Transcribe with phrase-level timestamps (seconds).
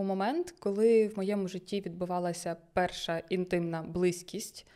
[0.00, 4.66] у момент, коли в моєму житті відбувалася перша інтимна близькість.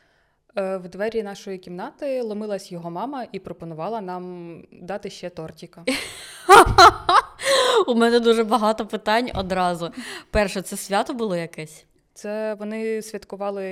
[0.56, 5.84] Е, в двері нашої кімнати ломилась його мама і пропонувала нам дати ще тортика.
[7.86, 9.92] У мене дуже багато питань одразу.
[10.30, 11.86] Перше, це свято було якесь?
[12.14, 13.62] Це вони святкували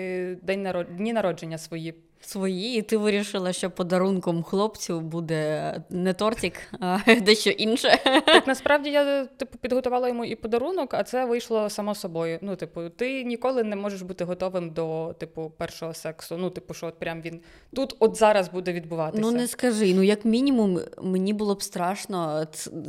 [0.42, 0.96] день народ...
[0.96, 1.94] дні народження свої.
[2.24, 7.98] Свої, і ти вирішила, що подарунком хлопцю буде не тортик, а дещо інше.
[8.26, 12.38] Так насправді я типу підготувала йому і подарунок, а це вийшло само собою.
[12.42, 16.36] Ну, типу, ти ніколи не можеш бути готовим до типу першого сексу.
[16.36, 17.40] Ну, типу, що от прям він
[17.74, 19.22] тут от зараз буде відбуватися.
[19.22, 19.94] Ну не скажи.
[19.94, 22.46] Ну як мінімум, мені було б страшно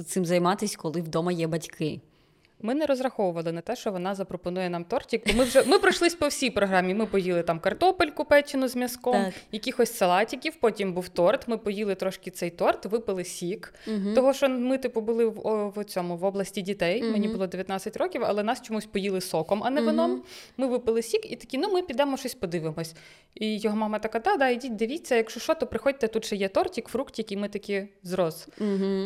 [0.08, 2.02] цим займатися, коли вдома є батьки.
[2.66, 6.16] Ми не розраховували на те, що вона запропонує нам тортик, бо ми вже ми пройшлись
[6.16, 6.94] по всій програмі.
[6.94, 9.34] Ми поїли там картопельку печену з м'язком, так.
[9.52, 10.56] якихось салатиків.
[10.56, 11.48] Потім був торт.
[11.48, 13.74] Ми поїли трошки цей торт, випили сік.
[13.88, 14.16] Угу.
[14.16, 17.02] Того, що ми типу були в, в цьому в області дітей.
[17.04, 17.12] Угу.
[17.12, 20.12] Мені було 19 років, але нас чомусь поїли соком, а не вином.
[20.12, 20.24] Угу.
[20.58, 22.96] Ми випили сік і такі, ну ми підемо щось подивимось.
[23.36, 26.48] І його мама така: да, да, ідіть, дивіться, якщо що, то приходьте, тут ще є
[26.48, 28.48] тортик, фруктик, і ми такі зрос.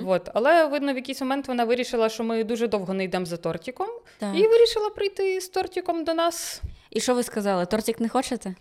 [0.05, 0.29] От.
[0.33, 3.87] Але видно, в якийсь момент вона вирішила, що ми дуже довго не йдемо за тортиком,
[4.17, 4.35] так.
[4.35, 6.61] і вирішила прийти з тортиком до нас.
[6.89, 7.65] І що ви сказали?
[7.65, 8.55] Тортик не хочете?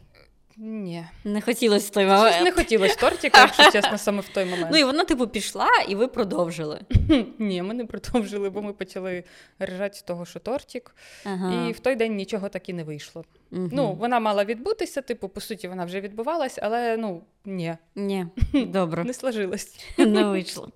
[0.58, 1.04] Ні.
[1.24, 2.34] Не хотілося в той момент.
[2.34, 4.68] Щось не хотілося тортика, якщо чесно, саме в той момент.
[4.70, 6.80] Ну і вона, типу, пішла, і ви продовжили.
[7.38, 9.24] Ні, ми не продовжили, бо ми почали
[9.62, 10.94] ржати з того, що тортик.
[11.24, 11.68] Ага.
[11.68, 13.24] І в той день нічого так і не вийшло.
[13.52, 13.68] Угу.
[13.72, 17.76] Ну, вона мала відбутися, типу, по суті, вона вже відбувалась, але ну ні.
[17.94, 19.04] Ні, добре.
[19.04, 19.76] Не сложилось.
[19.98, 20.68] Не вийшло.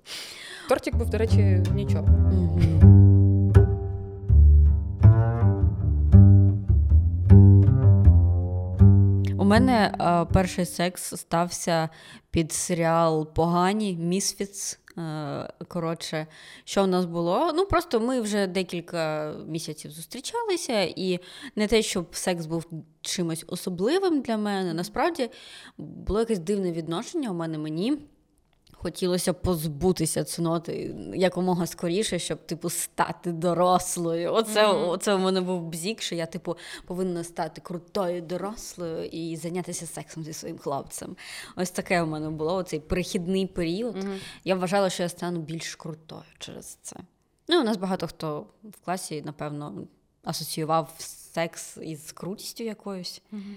[0.68, 2.08] Тортик був, до речі, нічого.
[2.32, 2.79] Угу.
[9.50, 11.88] Мене е, перший секс стався
[12.30, 14.80] під серіал Погані Місфіц.
[15.68, 16.26] Коротше,
[16.64, 17.52] що в нас було?
[17.54, 21.18] Ну, просто ми вже декілька місяців зустрічалися, і
[21.56, 22.64] не те, щоб секс був
[23.00, 24.74] чимось особливим для мене.
[24.74, 25.30] Насправді
[25.78, 27.98] було якесь дивне відношення у мене мені.
[28.82, 34.32] Хотілося позбутися цноти якомога скоріше, щоб типу стати дорослою.
[34.32, 34.88] Оце mm-hmm.
[34.88, 40.24] оце у мене був бзік, що я типу повинна стати крутою дорослою і зайнятися сексом
[40.24, 41.16] зі своїм хлопцем.
[41.56, 43.96] Ось таке у мене було оцей перехідний період.
[43.96, 44.18] Mm-hmm.
[44.44, 46.96] Я вважала, що я стану більш крутою через це.
[47.48, 49.86] Ну, у нас багато хто в класі, напевно,
[50.24, 53.22] асоціював секс із крутістю якоюсь.
[53.32, 53.54] Mm-hmm.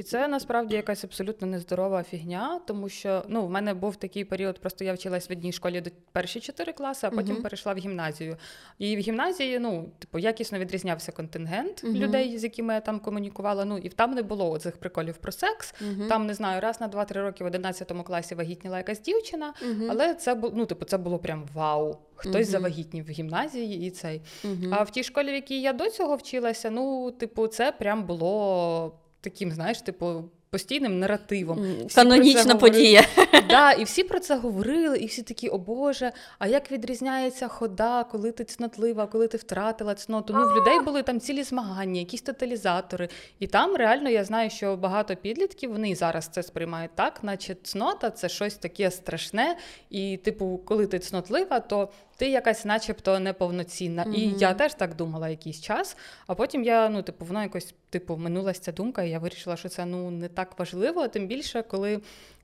[0.00, 4.58] І це насправді якась абсолютно нездорова фігня, тому що ну, в мене був такий період,
[4.58, 7.42] просто я вчилась в одній школі до перші чотири класи, а потім uh-huh.
[7.42, 8.36] перейшла в гімназію.
[8.78, 11.92] І в гімназії, ну, типу, якісно відрізнявся контингент uh-huh.
[11.92, 13.64] людей, з якими я там комунікувала.
[13.64, 15.74] Ну і там не було цих приколів про секс.
[15.74, 16.08] Uh-huh.
[16.08, 19.54] Там не знаю, раз на два-три роки в 11 класі вагітніла якась дівчина,
[19.88, 21.98] але це було ну, типу, це було прям вау.
[22.14, 24.22] Хтось завагітнів в гімназії і цей.
[24.70, 28.92] А в тій школі, в якій я до цього вчилася, ну, типу, це прям було
[29.20, 30.24] таким, знаєш, типу.
[30.50, 31.66] Постійним наративом.
[31.94, 33.04] Канонічна подія.
[33.50, 38.04] Да, І всі про це говорили, і всі такі, о Боже, а як відрізняється хода,
[38.04, 40.34] коли ти цнотлива, коли ти втратила цноту?
[40.34, 43.08] Ну, в людей були там цілі змагання, якісь тоталізатори.
[43.38, 48.10] І там реально я знаю, що багато підлітків вони зараз це сприймають так, наче цнота
[48.10, 49.56] це щось таке страшне.
[49.90, 51.88] І, типу, коли ти цнотлива, то
[52.20, 54.04] ти якась, начебто, неповноцінна.
[54.04, 54.14] Mm-hmm.
[54.14, 55.96] І я теж так думала якийсь час.
[56.26, 59.68] А потім я, ну, типу, воно якось типу, минулася ця думка, і я вирішила, що
[59.68, 62.00] це ну не так важливо, тим більше, коли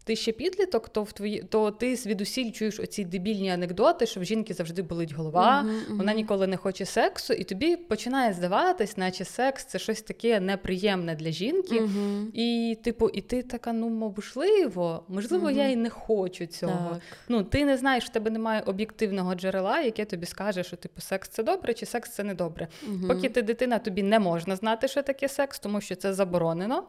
[0.06, 4.24] ти ще підліток, то в твої то ти звідусіль чуєш оці дебільні анекдоти, що в
[4.24, 5.96] жінки завжди болить голова, uh-huh, uh-huh.
[5.96, 11.14] вона ніколи не хоче сексу, і тобі починає здаватись, наче секс це щось таке неприємне
[11.14, 11.80] для жінки.
[11.80, 12.26] Uh-huh.
[12.34, 16.90] І, типу, і ти така, ну можливо, можливо, я і не хочу цього.
[16.90, 17.00] Так.
[17.28, 21.28] Ну, ти не знаєш, в тебе немає об'єктивного джерела, яке тобі скаже, що типу секс
[21.28, 22.68] це добре, чи секс це не добре.
[23.08, 26.84] Поки ти дитина, тобі не можна знати, що таке секс, тому що це заборонено.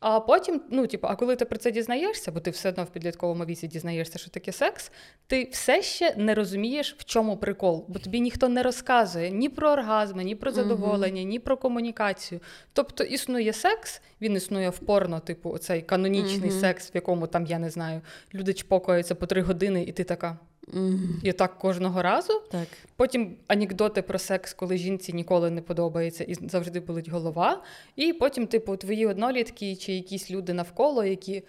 [0.00, 2.86] А потім, ну типу, а коли ти про це дізнаєшся, бо ти все одно в
[2.86, 4.92] підлітковому віці дізнаєшся, що таке секс,
[5.26, 9.70] ти все ще не розумієш, в чому прикол, бо тобі ніхто не розказує ні про
[9.70, 12.40] оргазми, ні про задоволення, ні про комунікацію.
[12.72, 17.70] Тобто існує секс, він існує впорно, типу, цей канонічний секс, в якому там я не
[17.70, 18.00] знаю,
[18.34, 20.38] люди чпокаються по три години, і ти така.
[20.72, 20.98] Mm.
[21.22, 22.32] І так кожного разу.
[22.50, 22.68] Так.
[22.96, 27.62] Потім анекдоти про секс, коли жінці ніколи не подобається і завжди болить голова.
[27.96, 31.42] І потім, типу, твої однолітки чи якісь люди навколо, які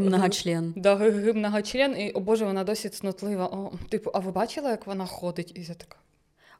[0.00, 0.72] многочлен.
[0.76, 0.96] Да,
[1.34, 3.46] многочлен, і о Боже, вона досить цнотлива.
[3.46, 5.52] О, Типу, а ви бачила, як вона ходить?
[5.54, 5.96] І я така.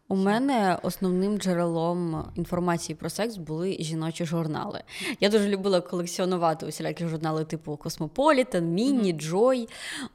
[0.09, 4.83] У мене основним джерелом інформації про секс були жіночі журнали.
[5.21, 9.69] Я дуже любила колекціонувати усілякі журнали, типу Космополітен, Міні, Джой.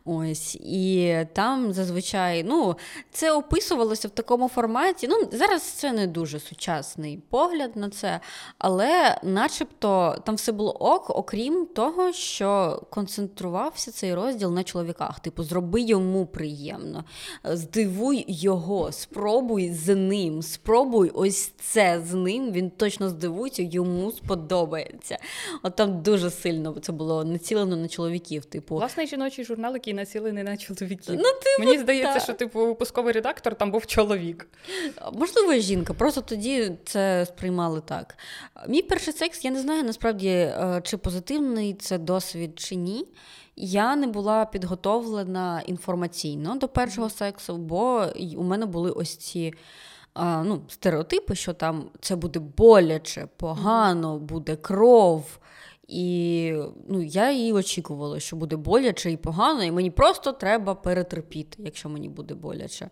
[0.05, 2.75] Ось і там зазвичай ну,
[3.11, 5.07] це описувалося в такому форматі.
[5.07, 8.19] Ну, зараз це не дуже сучасний погляд на це,
[8.57, 15.19] але, начебто, там все було ок, окрім того, що концентрувався цей розділ на чоловіках.
[15.19, 17.03] Типу, зроби йому приємно,
[17.43, 22.51] здивуй його, спробуй з ним, спробуй ось це з ним.
[22.51, 25.17] Він точно здивується, йому сподобається.
[25.63, 28.45] От там дуже сильно це було націлено на чоловіків.
[28.45, 31.15] Типу, Власне, жіночий журнал, який націлений на чоловіків.
[31.15, 32.23] Ну, типу, Мені здається, так.
[32.23, 34.47] що типу випусковий редактор там був чоловік.
[35.13, 38.17] Можливо, жінка, просто тоді це сприймали так.
[38.67, 43.05] Мій перший секс, я не знаю насправді, е, чи позитивний це досвід, чи ні.
[43.61, 48.05] Я не була підготовлена інформаційно до першого сексу, бо
[48.37, 49.53] у мене були ось ці.
[50.13, 55.39] а, Ну, стереотипи, що там це буде боляче, погано, буде кров.
[55.89, 56.53] І
[56.87, 61.89] ну, я її очікувала, що буде боляче і погано, і мені просто треба перетерпіти, якщо
[61.89, 62.89] мені буде боляче.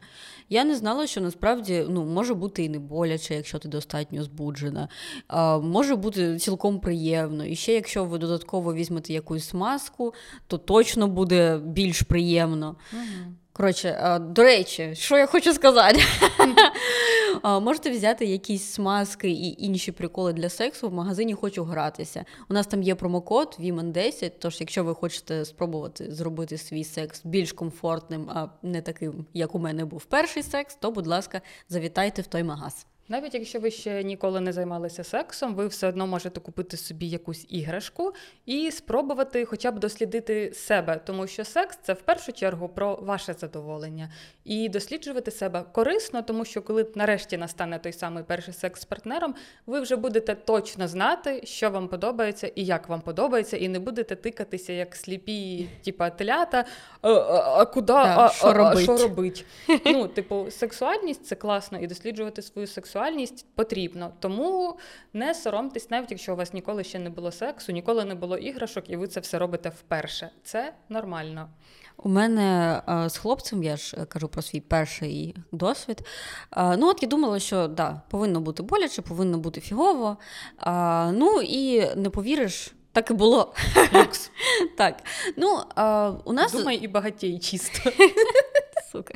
[0.50, 4.88] Я не знала, що насправді ну, може бути і не боляче, якщо ти достатньо збуджена.
[5.28, 7.46] А, може бути цілком приємно.
[7.46, 10.14] І ще якщо ви додатково візьмете якусь смазку,
[10.48, 12.76] то точно буде більш приємно.
[13.54, 16.00] Коротше, а, до речі, що я хочу сказати?
[17.44, 22.26] Можете взяти якісь смазки і інші приколи для сексу в магазині хочу гратися.
[22.50, 27.52] У нас там є промокод VIMAN10, тож якщо ви хочете спробувати зробити свій секс більш
[27.52, 32.28] комфортним, а не таким, як у мене був перший секс, то, будь ласка, завітайте в
[32.28, 32.86] той магаз.
[33.10, 37.46] Навіть якщо ви ще ніколи не займалися сексом, ви все одно можете купити собі якусь
[37.50, 38.14] іграшку
[38.46, 43.34] і спробувати хоча б дослідити себе, тому що секс це в першу чергу про ваше
[43.34, 44.12] задоволення.
[44.44, 49.36] І досліджувати себе корисно, тому що коли нарешті настане той самий перший секс з партнером,
[49.66, 54.16] ви вже будете точно знати, що вам подобається і як вам подобається, і не будете
[54.16, 56.66] тикатися як сліпі, типа телята.
[57.02, 57.88] А, а, а куди?
[57.88, 59.46] Да, а, що а, а, що робить?
[59.86, 62.97] Ну, типу, сексуальність це класно, і досліджувати свою сексуальність
[63.56, 64.14] потрібно.
[64.20, 64.78] Тому
[65.14, 68.90] не соромтесь, навіть якщо у вас ніколи ще не було сексу, ніколи не було іграшок,
[68.90, 70.30] і ви це все робите вперше.
[70.44, 71.50] Це нормально.
[71.98, 76.02] У мене е, з хлопцем, я ж е, кажу про свій перший досвід.
[76.58, 80.18] Е, ну, от я думала, що да, повинно бути боляче, повинно бути фігово.
[81.14, 83.54] Ну і не повіриш, так і було.
[83.94, 84.32] Люкс.
[84.78, 85.04] так.
[85.38, 87.92] Ну, е, у нас Думай і багатій чисто.
[88.98, 89.14] Сука.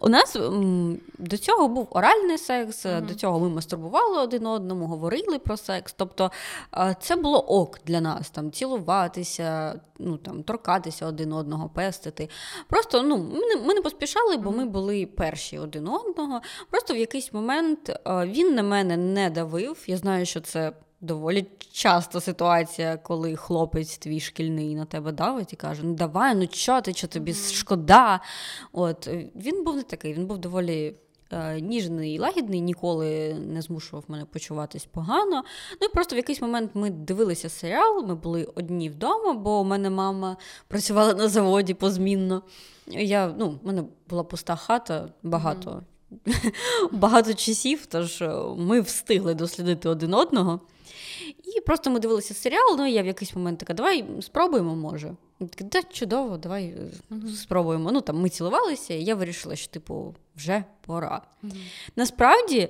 [0.00, 0.36] У нас
[1.18, 3.06] до цього був оральний секс, Мгм.
[3.06, 5.94] до цього ми мастурбували один одному, говорили про секс.
[5.96, 6.30] Тобто
[7.00, 12.28] це було ок для нас там цілуватися, ну там торкатися один одного, пестити.
[12.68, 16.40] Просто ну, ми, не, ми не поспішали, бо ми були перші один одного.
[16.70, 19.84] Просто в якийсь момент він на мене не давив.
[19.86, 20.72] Я знаю, що це.
[21.00, 26.46] Доволі часто ситуація, коли хлопець твій шкільний на тебе давить і каже: Ну давай, ну
[26.46, 28.20] чо ти, що тобі шкода.
[28.72, 30.94] От е, він був не такий, він був доволі
[31.32, 35.44] е, ніжний і лагідний, ніколи не змушував мене почуватись погано.
[35.80, 39.64] Ну і просто в якийсь момент ми дивилися серіал, ми були одні вдома, бо у
[39.64, 40.36] мене мама
[40.68, 42.42] працювала на заводі позмінно.
[42.86, 45.82] Я, ну, в мене була пуста хата, багато.
[46.92, 50.60] Багато часів, тож е, ми встигли дослідити один одного.
[51.44, 55.14] І просто ми дивилися серіал, ну і я в якийсь момент така, давай спробуємо, може.
[55.60, 57.92] Да, чудово, давай е, спробуємо.
[57.92, 61.22] Ну там ми цілувалися, і я вирішила, що, типу, вже пора.
[61.96, 62.68] Насправді,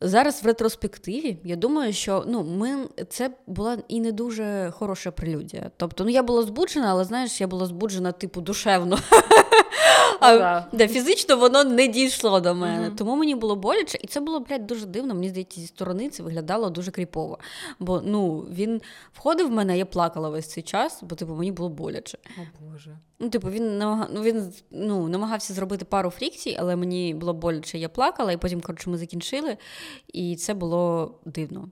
[0.00, 5.70] зараз в ретроспективі, я думаю, що ну, ми, це була і не дуже хороша прелюдія.
[5.76, 8.98] Тобто, ну я була збуджена, але знаєш, я була збуджена, типу, душевно.
[10.20, 10.66] А, да.
[10.72, 12.86] да, фізично воно не дійшло до мене.
[12.86, 12.96] Мгм.
[12.96, 15.14] Тому мені було боляче, і це було, блядь, дуже дивно.
[15.14, 17.38] Мені здається, зі сторони це виглядало дуже кріпово.
[17.78, 21.68] Бо ну, він входив в мене, я плакала весь цей час, бо типу, мені було
[21.68, 22.18] боляче.
[22.38, 22.98] О Боже.
[23.18, 24.08] Ну, типу, він намага...
[24.12, 28.60] ну, він ну, намагався зробити пару фрікцій, але мені було боляче, я плакала, і потім,
[28.60, 29.56] коротше, ми закінчили,
[30.12, 31.68] і це було дивно.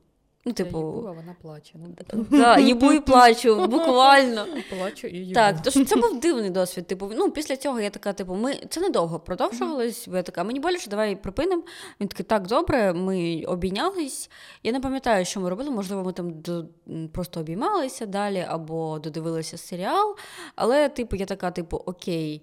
[0.49, 1.75] Ну, типу, їбу, а вона плаче.
[2.13, 4.47] Ну, да, їбу і плачу, буквально.
[4.79, 5.35] плачу і їбу.
[5.35, 6.87] Так, тож це був дивний досвід.
[6.87, 10.91] Типу, ну після цього я така, типу, ми це недовго продовжувалось, я така, мені боляче,
[10.91, 11.63] давай припинимо.
[12.01, 14.31] Він такий, так, добре, ми обійнялись.
[14.63, 15.71] Я не пам'ятаю, що ми робили.
[15.71, 16.65] Можливо, ми там до,
[17.13, 20.17] просто обіймалися далі або додивилися серіал.
[20.57, 22.43] Але, типу, я така, типу, окей.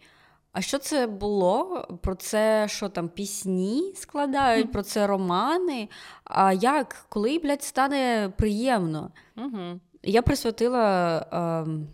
[0.56, 1.88] А що це було?
[2.02, 5.90] Про це що там пісні складають, про це романи?
[6.24, 9.12] А як, коли, блядь, стане приємно?
[9.38, 9.80] Угу.
[10.04, 11.88] Я присвятила ем,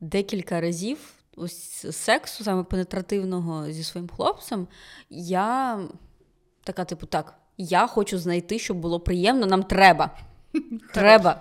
[0.00, 0.98] декілька разів
[1.36, 4.66] ось сексу, саме пенетративного зі своїм хлопцем.
[5.10, 5.78] Я
[6.64, 10.10] така, типу, так, я хочу знайти, щоб було приємно, нам треба.
[10.94, 11.40] Треба.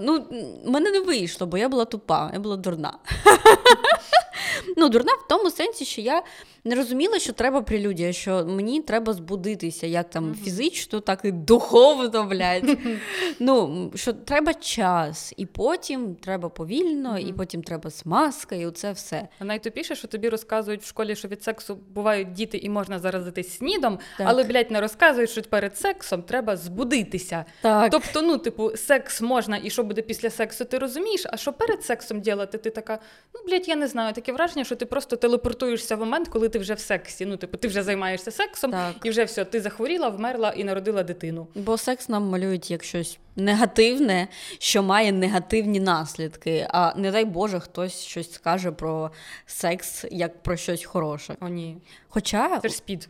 [0.00, 0.26] Ну,
[0.66, 2.98] мене не вийшло, бо я була тупа, я була дурна.
[4.76, 6.22] Ну, дурна в тому сенсі, що я
[6.64, 12.24] не розуміла, що треба прелюдія, що мені треба збудитися, як там фізично, так і духовно,
[12.24, 12.78] блядь.
[13.40, 19.28] Ну, що треба час, і потім треба повільно, і потім треба смазка, і оце все.
[19.38, 23.56] А найтупіше, що тобі розказують в школі, що від сексу бувають діти і можна заразитись
[23.56, 24.26] снідом, Так.
[24.30, 27.44] але, блядь, не розказують, що перед сексом треба збудитися.
[27.60, 27.90] Так.
[27.90, 31.84] Тобто, ну, типу, секс можна, і що буде після сексу, ти розумієш, а що перед
[31.84, 32.98] сексом ділати, ти така,
[33.34, 36.58] ну, блядь, я не знаю, таке враження, що ти просто телепортуєшся в момент, коли ти
[36.58, 37.26] вже в сексі.
[37.26, 38.94] Ну, типу, ти вже займаєшся сексом, Так.
[39.04, 41.46] і вже все, ти захворіла, вмерла і народила дитину.
[41.54, 46.66] Бо секс нам малюють як щось негативне, що має негативні наслідки.
[46.70, 49.10] А не дай Боже, хтось щось скаже про
[49.46, 51.36] секс як про щось хороше.
[51.40, 51.78] О, ні.
[52.08, 53.08] Хоча Це ж спід.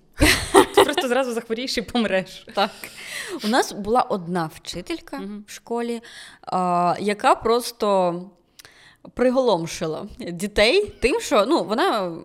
[0.75, 2.47] Ти просто зразу захворієш і помреш.
[2.55, 2.71] так,
[3.45, 6.01] у нас була одна вчителька в школі,
[7.01, 8.23] яка просто
[9.15, 12.17] приголомшила дітей тим, що ну, вона.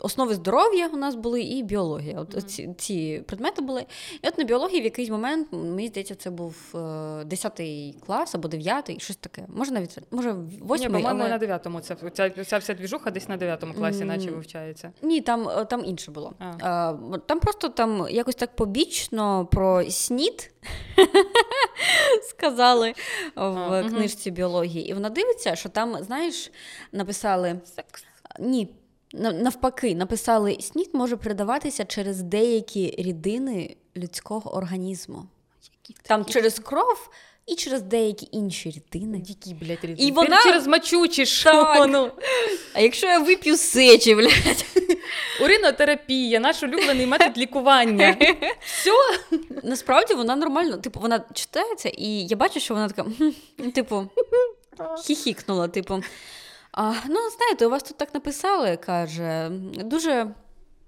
[0.00, 2.20] Основи здоров'я у нас були і біологія.
[2.20, 3.86] От ці, ці предмети були.
[4.22, 7.60] І от на біології в якийсь момент, мені здається, це був е, 10
[8.06, 9.46] клас або 9, щось таке.
[9.48, 11.28] Може навіть може Ні, 8, по-моєму, але...
[11.28, 11.80] на дев'ятому.
[11.80, 14.08] Це ця, ця вся двіжуха десь на дев'ятому класі, Мгм.
[14.08, 14.92] наче вивчається.
[15.02, 16.32] Ні, там, е, там інше було.
[16.38, 16.52] А.
[16.60, 20.50] А, там просто там якось так побічно про снід
[22.28, 22.94] сказали
[23.36, 23.88] в мгм.
[23.88, 24.88] книжці біології.
[24.88, 26.52] І вона дивиться, що там, знаєш,
[26.92, 28.04] написали Секс.
[28.38, 28.68] ні.
[29.14, 35.26] На- Навпаки, написали, снід може передаватися через деякі рідини людського організму.
[36.02, 37.10] Там через кров
[37.46, 39.18] і через деякі інші рідини.
[39.18, 40.06] Дикі, блядь, рідні.
[40.06, 41.86] І вона- через мочу чи що?
[41.88, 42.10] Ну.
[42.74, 44.66] А якщо я вип'ю сечі, блядь,
[45.42, 48.16] Уринотерапія, наш улюблений метод лікування.
[48.60, 48.90] Все.
[49.62, 50.76] насправді вона нормально.
[50.76, 53.10] Типу, вона читається, і я бачу, що вона така,
[53.74, 54.06] типу,
[55.04, 56.00] хіхікнула, типу.
[56.72, 60.34] А, ну, знаєте, у вас тут так написали, каже, дуже,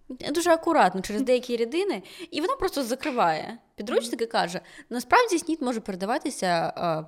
[0.09, 4.61] дуже акуратно через деякі рідини, і вона просто закриває підручник і каже:
[4.91, 6.73] насправді снід може передаватися.
[6.77, 7.05] А,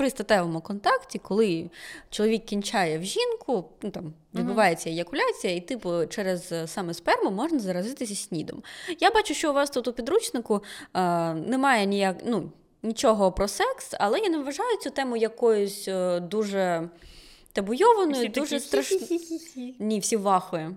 [0.00, 1.70] при статевому контакті, коли
[2.10, 7.58] чоловік кінчає в жінку, ну там відбувається еякуляція, і типу через е, саме сперму можна
[7.58, 8.62] заразитися снідом.
[9.00, 10.62] Я бачу, що у вас тут у підручнику
[10.94, 12.52] е, немає ніяк, ну,
[12.82, 16.88] нічого про секс, але я не вважаю цю тему якоюсь е, дуже
[17.52, 18.98] табуйованою, Всі дуже страшно.
[19.78, 20.74] Ні, всі вахує.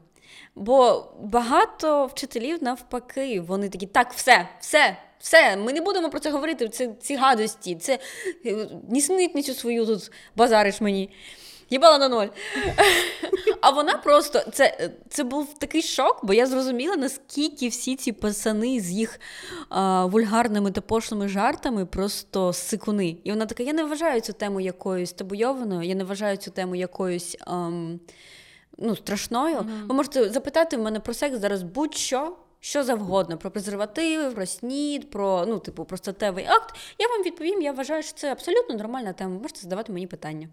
[0.56, 6.32] Бо багато вчителів навпаки, вони такі, так, все, все, все, ми не будемо про це
[6.32, 6.70] говорити.
[6.70, 8.00] Це ці гадості, це
[8.46, 11.10] е, нісенітницю свою тут базариш мені.
[11.74, 12.28] Їбала на ноль.
[13.62, 18.80] А вона просто це, це був такий шок, бо я зрозуміла, наскільки всі ці пацани
[18.80, 19.20] з їх
[19.70, 23.18] а, вульгарними та пошлими жартами просто сикуни.
[23.24, 26.76] І вона така: я не вважаю цю тему якоюсь табуйованою, я не вважаю цю тему
[26.76, 27.38] якоюсь.
[27.40, 28.00] ам,
[28.78, 29.66] ну, страшною.
[29.88, 35.10] Ви можете запитати в мене про секс зараз будь-що, що завгодно, про презервативи, про снід,
[35.10, 36.76] про, ну, типу, про статевий акт.
[37.00, 39.34] Я вам відповім, я вважаю, що це абсолютно нормальна тема.
[39.36, 40.50] Ви можете задавати мені питання.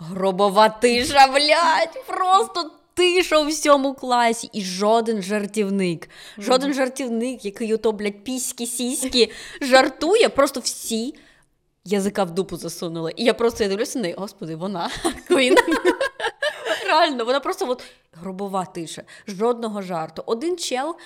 [0.00, 4.50] Гробова тиша, блядь, просто тиша у всьому класі.
[4.52, 9.30] І жоден жартівник, жоден жартівник, який ото, блядь, піські сіськи
[9.60, 11.14] жартує, просто всі
[11.84, 13.12] язика в дупу засунули.
[13.16, 14.90] І я просто я дивлюся на неї, господи, вона
[15.30, 15.56] Queen.
[16.86, 20.22] Реально, вона просто от гробова тиша, жодного жарту.
[20.26, 20.96] Один чел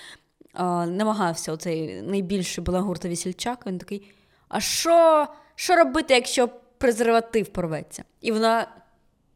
[0.53, 4.11] а, намагався, оцей найбільший балагурта весільчак, він такий:
[4.49, 6.49] а що, що робити, якщо
[6.79, 8.05] презерватив порветься?
[8.21, 8.69] І вона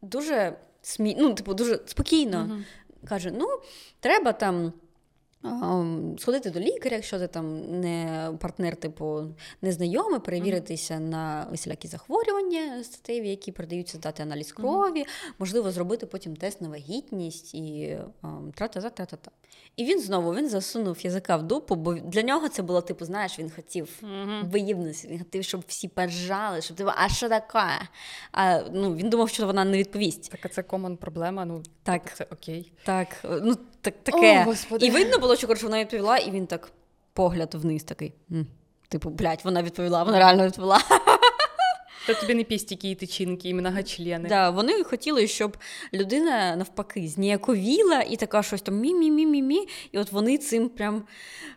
[0.01, 1.15] дуже смі...
[1.19, 2.61] ну, типу, дуже спокійно
[3.07, 3.47] каже: ну,
[3.99, 4.73] треба там.
[6.17, 9.21] Сходити до лікаря, якщо ти там не партнер, типу
[9.61, 15.05] незнайомий, перевіритися на усілякі захворювання статеві, які передаються здати аналіз крові,
[15.39, 17.97] можливо, зробити потім тест на вагітність і
[18.55, 19.31] тра-та-та, тра-та-та.
[19.75, 23.39] І він знову він засунув язика в дупу, бо для нього це було, типу, знаєш,
[23.39, 24.01] він хотів
[24.43, 27.87] виївності, він хотів, щоб всі поржали, щоб типу, а що таке?
[28.31, 30.31] А, ну, він думав, що вона не відповість.
[30.31, 31.45] Так, а це комон проблема.
[31.45, 32.15] Ну, Так.
[32.15, 32.71] це окей.
[32.83, 33.07] Так,
[33.41, 34.41] ну так, таке.
[34.41, 34.85] О, Господи.
[34.85, 36.71] і видно було, що коротше, вона відповіла, і він так
[37.13, 38.13] погляд вниз такий.
[38.31, 38.47] «М».
[38.89, 40.79] Типу, блядь, вона відповіла, вона реально відповіла.
[42.07, 44.29] Це тобі не пістики і тичинки, і многочлени.
[44.29, 45.57] Да, вони хотіли, щоб
[45.93, 49.67] людина навпаки зніяковіла і така щось там мі-мі-мі-мі-мі.
[49.91, 51.03] І от вони цим прям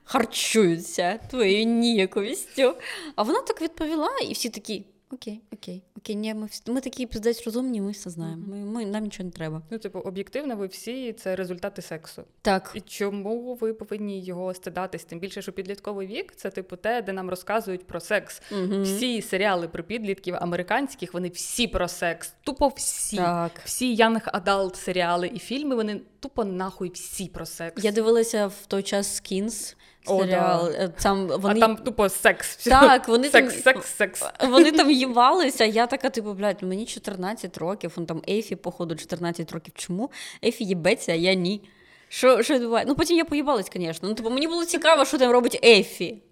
[0.05, 2.75] харчуються твоєю ніяковістю.
[3.17, 4.85] А вона так відповіла, і всі такі.
[5.13, 6.17] Окей, окей, окей.
[6.17, 8.45] Ні, ми, всі- ми такі піздець розумні, ми все знаємо.
[8.47, 9.63] Ми, ми, нам нічого не треба.
[9.71, 12.23] Ну, типу, об'єктивно, ви всі це результати сексу.
[12.43, 12.73] Так.
[12.75, 15.05] І чому ви повинні його стидатись?
[15.05, 18.43] Тим більше, що підлітковий вік це типу те, де нам розказують про секс.
[18.53, 18.83] Угу.
[18.83, 22.35] Всі серіали про підлітків американських, вони всі про секс.
[22.43, 23.17] Тупо всі.
[23.17, 23.53] Так.
[23.65, 27.85] Всі young adult серіали і фільми, вони тупо нахуй всі про секс.
[27.85, 30.67] Я дивилася в той час Skins О, серіал.
[30.67, 31.55] Е, Там вони...
[31.57, 32.57] А там тупо секс.
[32.57, 34.25] Так, вони секс, там- секс, секс.
[34.49, 39.53] Вони там їбалися, я така, типу, блядь, мені 14 років, он там Ейфі, походу, 14
[39.53, 39.75] років.
[39.77, 40.11] Чому?
[40.45, 41.63] Ейфі їбеться, а я ні.
[42.09, 42.89] Що, що відбувається?
[42.89, 44.09] Ну, потім я поїбалась, звісно.
[44.09, 46.23] Ну, типу, мені було цікаво, що там робить Ейфі.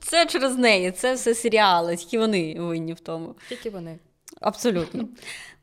[0.00, 3.34] Це через неї, це все серіали, тільки вони винні в тому.
[3.48, 3.98] Тільки вони.
[4.40, 5.08] Абсолютно.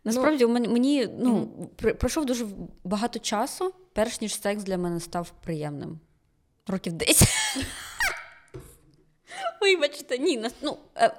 [0.04, 1.48] Насправді, у мені, мені ну,
[2.00, 2.46] пройшов дуже
[2.84, 6.00] багато часу, перш ніж секс для мене став приємним.
[6.68, 7.28] Років 10.
[9.62, 10.50] Вибачте, ні.
[10.62, 11.12] Ну, е,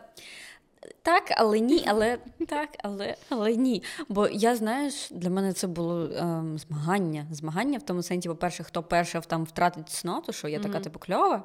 [1.02, 3.82] так, але ні, але так, але, але ні.
[4.08, 7.26] Бо я, знаєш, для мене це було ем, змагання.
[7.30, 10.82] Змагання в тому сенсі, по-перше, хто перший там втратить цноту, що я така Мгм.
[10.82, 11.44] типу кльова.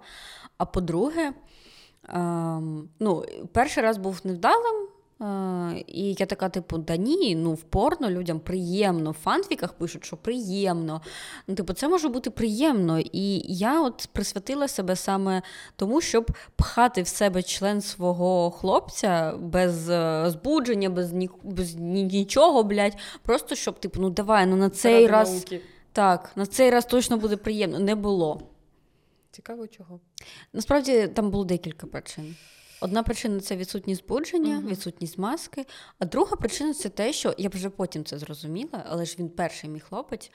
[0.57, 1.33] А по-друге,
[2.09, 4.87] ем, ну, перший раз був невдалим.
[5.21, 9.11] Е, і я така, типу, да ні, ну в порно людям приємно.
[9.11, 11.01] В фанфіках пишуть, що приємно.
[11.47, 12.99] Ну, типу, це може бути приємно.
[12.99, 15.41] І я от присвятила себе саме
[15.75, 22.03] тому, щоб пхати в себе член свого хлопця без е, збудження, без, ні, без ні-
[22.03, 22.97] нічого, блядь.
[23.21, 25.61] Просто щоб, типу, ну давай, ну на цей Заради раз науки.
[25.91, 27.79] так, на цей раз точно буде приємно.
[27.79, 28.41] Не було.
[29.31, 29.99] Цікаво чого.
[30.53, 32.35] Насправді там було декілька причин.
[32.81, 34.67] Одна причина це відсутність збудження, Мгм.
[34.67, 35.65] відсутність маски.
[35.99, 39.69] А друга причина це те, що я вже потім це зрозуміла, але ж він перший
[39.69, 40.31] мій хлопець.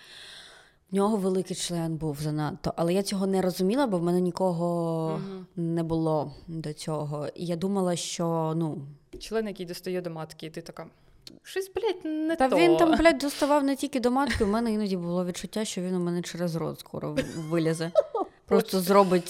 [0.91, 5.11] В нього великий член був занадто, але я цього не розуміла, бо в мене нікого
[5.19, 5.47] Мгм.
[5.57, 7.29] не було до цього.
[7.35, 8.79] І я думала, що ну.
[9.21, 10.87] Член, який достає до матки, і ти така.
[11.43, 12.57] Щось, блядь, не Та то.
[12.57, 15.95] він там, блядь, доставав не тільки до матки, у мене іноді було відчуття, що він
[15.95, 17.91] у мене через рот скоро вилізе.
[18.47, 19.29] Просто зробить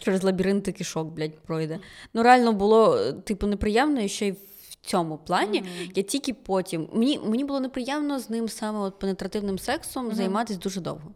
[0.00, 1.78] через лабіринти кишок, блядь, пройде.
[2.14, 5.60] Ну, реально було, е, типу, неприємно і ще й в цьому плані.
[5.60, 5.90] Мгм.
[5.94, 6.88] Я тільки потім.
[6.92, 10.14] Мені, мені було неприємно з ним саме от пенетративним сексом Мгм.
[10.14, 11.10] займатися дуже довго.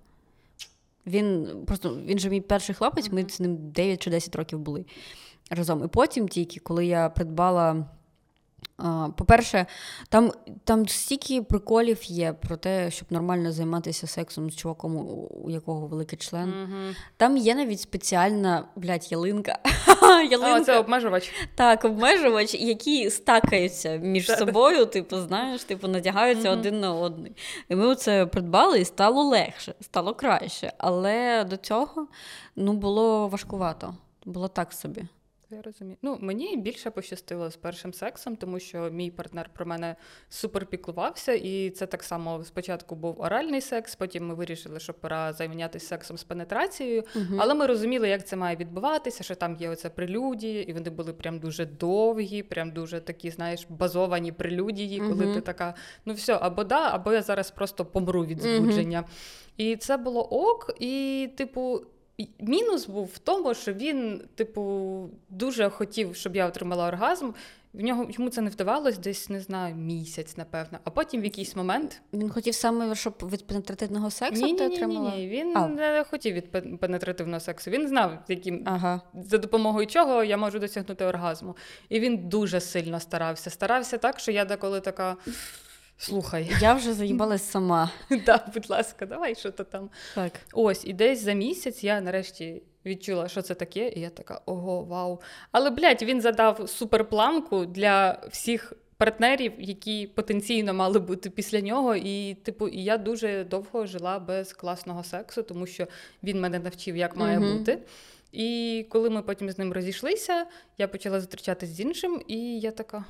[1.06, 4.84] Він просто він же мій перший хлопець, ми з ним 9 чи 10 років були
[5.50, 5.84] разом.
[5.84, 7.86] І потім тільки, коли я придбала.
[9.16, 9.66] По-перше,
[10.08, 10.32] там,
[10.64, 14.96] там стільки приколів є про те, щоб нормально займатися сексом з чуваком,
[15.44, 16.48] у якого великий член.
[16.48, 16.94] Мгм.
[17.16, 19.58] Там є навіть спеціальна, блядь, ялинка.
[20.02, 20.64] А, ялинка.
[20.64, 21.32] це обмежувач.
[21.54, 26.58] Так, обмежувач, які стакаються між собою, типу, знаєш, типу, надягаються Мгм.
[26.58, 27.34] один на один.
[27.68, 30.72] І ми це придбали, і стало легше, стало краще.
[30.78, 32.08] Але до цього
[32.56, 33.94] ну, було важкувато.
[34.24, 35.04] Було так собі.
[35.50, 35.96] Я розумію.
[36.02, 39.96] Ну, мені більше пощастило з першим сексом, тому що мій партнер про мене
[40.28, 45.32] супер піклувався, і це так само спочатку був оральний секс, потім ми вирішили, що пора
[45.32, 47.02] зайнятися сексом з пенетрацією.
[47.14, 47.40] Мгм.
[47.40, 51.12] Але ми розуміли, як це має відбуватися, що там є оце прелюдії, і вони були
[51.12, 55.34] прям дуже довгі, прям дуже такі, знаєш, базовані прелюдії, коли Мгм.
[55.34, 59.04] ти така, ну все, або да, або я зараз просто помру від збудження.
[59.56, 61.80] І це було ок, і, типу.
[62.40, 64.62] Мінус був в тому, що він, типу,
[65.28, 67.30] дуже хотів, щоб я отримала оргазм.
[67.72, 70.78] В нього йому це не вдавалось десь, не знаю, місяць, напевно.
[70.84, 74.68] А потім в якийсь момент Він хотів саме, щоб від пенетративного сексу ні, ти ні,
[74.68, 75.16] ні, отримала.
[75.16, 75.68] ні, він А.
[75.68, 77.70] не хотів від пен- пенетративного сексу.
[77.70, 79.00] Він знав, яким Ага.
[79.14, 81.56] за допомогою чого я можу досягнути оргазму.
[81.88, 83.50] І він дуже сильно старався.
[83.50, 85.16] Старався так, що я деколи така.
[85.98, 87.90] Слухай, Я вже заїбалась сама.
[88.26, 89.90] да, будь ласка, давай що то там.
[90.14, 90.32] Так.
[90.52, 94.82] Ось, і десь за місяць я нарешті відчула, що це таке, і я така, ого,
[94.84, 95.20] вау.
[95.52, 101.96] Але, блядь, він задав суперпланку для всіх партнерів, які потенційно мали бути після нього.
[101.96, 105.86] І, типу, і я дуже довго жила без класного сексу, тому що
[106.22, 107.58] він мене навчив, як має Мгм.
[107.58, 107.78] бути.
[108.32, 110.46] І коли ми потім з ним розійшлися,
[110.78, 113.04] я почала зустрічатися з іншим, і я така,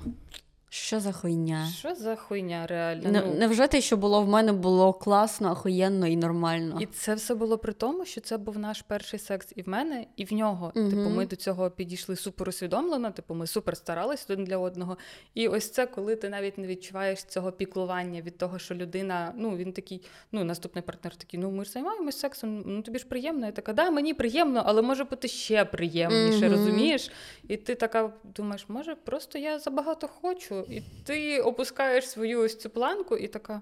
[0.70, 1.66] Що за хуйня?
[1.78, 3.10] що за хуйня реально?
[3.10, 6.78] Не, Ну, невже те, що було в мене, було класно, охуєнно і нормально?
[6.80, 10.06] І це все було при тому, що це був наш перший секс і в мене,
[10.16, 10.72] і в нього.
[10.74, 10.90] Мгм.
[10.90, 14.96] Типу, ми до цього підійшли супер усвідомлено, типу, ми супер старались один для одного.
[15.34, 19.56] І ось це, коли ти навіть не відчуваєш цього піклування від того, що людина, ну
[19.56, 20.02] він такий,
[20.32, 23.46] ну наступний партнер такий, ну ми ж займаємось сексом, ну тобі ж приємно.
[23.46, 26.50] Я така, да, мені приємно, але може бути ще приємніше, Мгм.
[26.52, 27.10] розумієш?
[27.48, 32.70] І ти така думаєш, може, просто я забагато хочу, і ти опускаєш свою ось цю
[32.70, 33.60] планку, і така.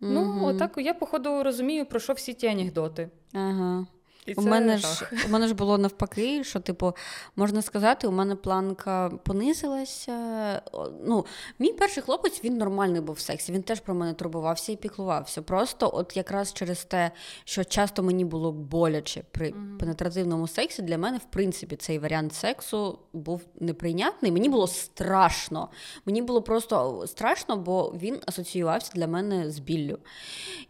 [0.00, 0.44] Ну, Мгм.
[0.44, 3.08] отак я, походу, розумію, про що всі ті анекдоти.
[3.32, 3.86] Ага.
[4.30, 5.14] І У це мене, жах.
[5.14, 6.92] ж, у мене ж було навпаки, що, типу,
[7.36, 10.62] можна сказати, у мене планка понизилася.
[11.04, 11.26] Ну,
[11.58, 13.52] мій перший хлопець він нормальний був в сексі.
[13.52, 15.42] Він теж про мене турбувався і піклувався.
[15.42, 17.10] Просто, от якраз через те,
[17.44, 22.98] що часто мені було боляче при пенетративному сексі, для мене, в принципі, цей варіант сексу
[23.12, 24.32] був неприйнятний.
[24.32, 25.68] Мені було страшно.
[26.04, 29.98] Мені було просто страшно, бо він асоціювався для мене з біллю.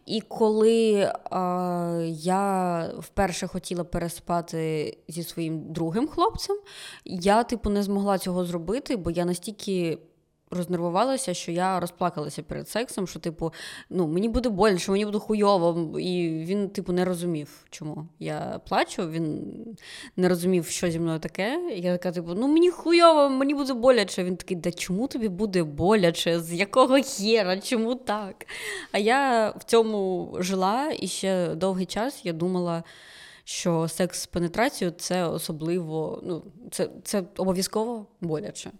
[0.05, 1.11] І коли е,
[2.07, 6.57] я вперше хотіла переспати зі своїм другим хлопцем,
[7.05, 9.97] я, типу, не змогла цього зробити, бо я настільки.
[10.53, 13.53] Рознервувалася, що я розплакалася перед сексом, що, типу,
[13.89, 15.99] ну, мені буде боляче, мені буде хуйово.
[15.99, 19.09] І він, типу, не розумів, чому я плачу.
[19.09, 19.53] Він
[20.15, 21.71] не розумів, що зі мною таке.
[21.75, 24.23] Я така, типу, ну мені хуйово, мені буде боляче.
[24.23, 26.39] Він такий, да чому тобі буде боляче?
[26.39, 27.59] З якого хера?
[27.59, 28.45] Чому так?
[28.91, 32.83] А я в цьому жила і ще довгий час я думала.
[33.51, 38.71] Що секс з пенетрацією це особливо, ну це, це обов'язково боляче.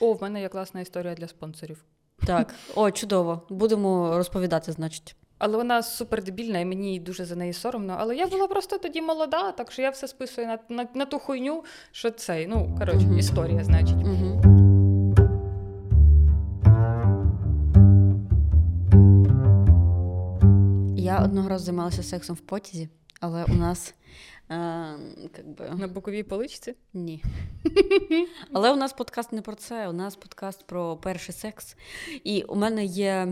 [0.00, 1.84] О, в мене є класна історія для спонсорів.
[2.26, 3.42] Так, о, чудово.
[3.50, 5.16] Будемо розповідати, значить.
[5.38, 7.96] Але вона супер дебільна, і мені дуже за неї соромно.
[7.98, 11.18] Але я була просто тоді молода, так що я все списую на, на, на ту
[11.18, 12.46] хуйню, що цей.
[12.46, 13.18] Ну, коротше, Мгм.
[13.18, 13.96] історія, значить.
[13.96, 14.42] Угу.
[20.96, 22.88] Я одного разу займалася сексом в потязі,
[23.20, 23.94] але у нас
[24.50, 24.54] е,
[25.36, 26.74] как би, На боковій поличці.
[26.94, 27.24] ні.
[28.52, 31.76] Але у нас подкаст не про це, у нас подкаст про перший секс.
[32.24, 33.28] І у мене є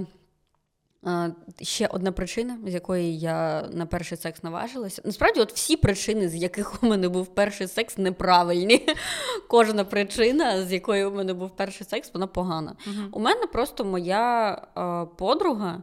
[1.06, 5.02] е, ще одна причина, з якої я на перший секс наважилася.
[5.04, 8.86] Насправді, от всі причини, з яких у мене був перший секс, неправильні.
[9.48, 12.76] Кожна причина, з якої у мене був перший секс, вона погана.
[13.12, 15.82] У мене просто моя е, подруга,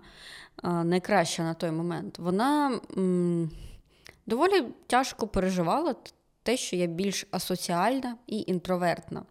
[0.64, 3.52] найкраща на той момент, вона м,
[4.26, 5.96] доволі тяжко переживала
[6.44, 9.24] те, що я більш асоціальна і інтровертна.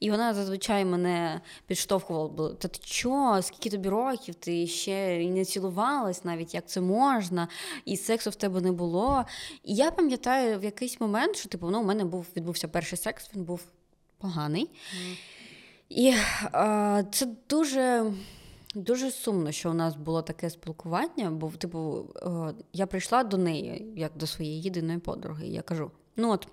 [0.00, 5.30] І вона зазвичай мене підштовхувала, бо та ти чо, скільки тобі років, ти ще і
[5.30, 7.48] не цілувалась навіть, як це можна,
[7.84, 9.24] і сексу в тебе не було.
[9.64, 13.30] І я пам'ятаю в якийсь момент, що типу, ну, у мене був, відбувся перший секс,
[13.34, 13.60] він був
[14.18, 14.70] поганий.
[15.88, 16.14] І
[16.54, 18.12] е, це дуже.
[18.74, 23.92] Дуже сумно, що у нас було таке спілкування, бо, типу, е, я прийшла до неї,
[23.96, 26.48] як до своєї єдиної подруги, і я кажу: ну от,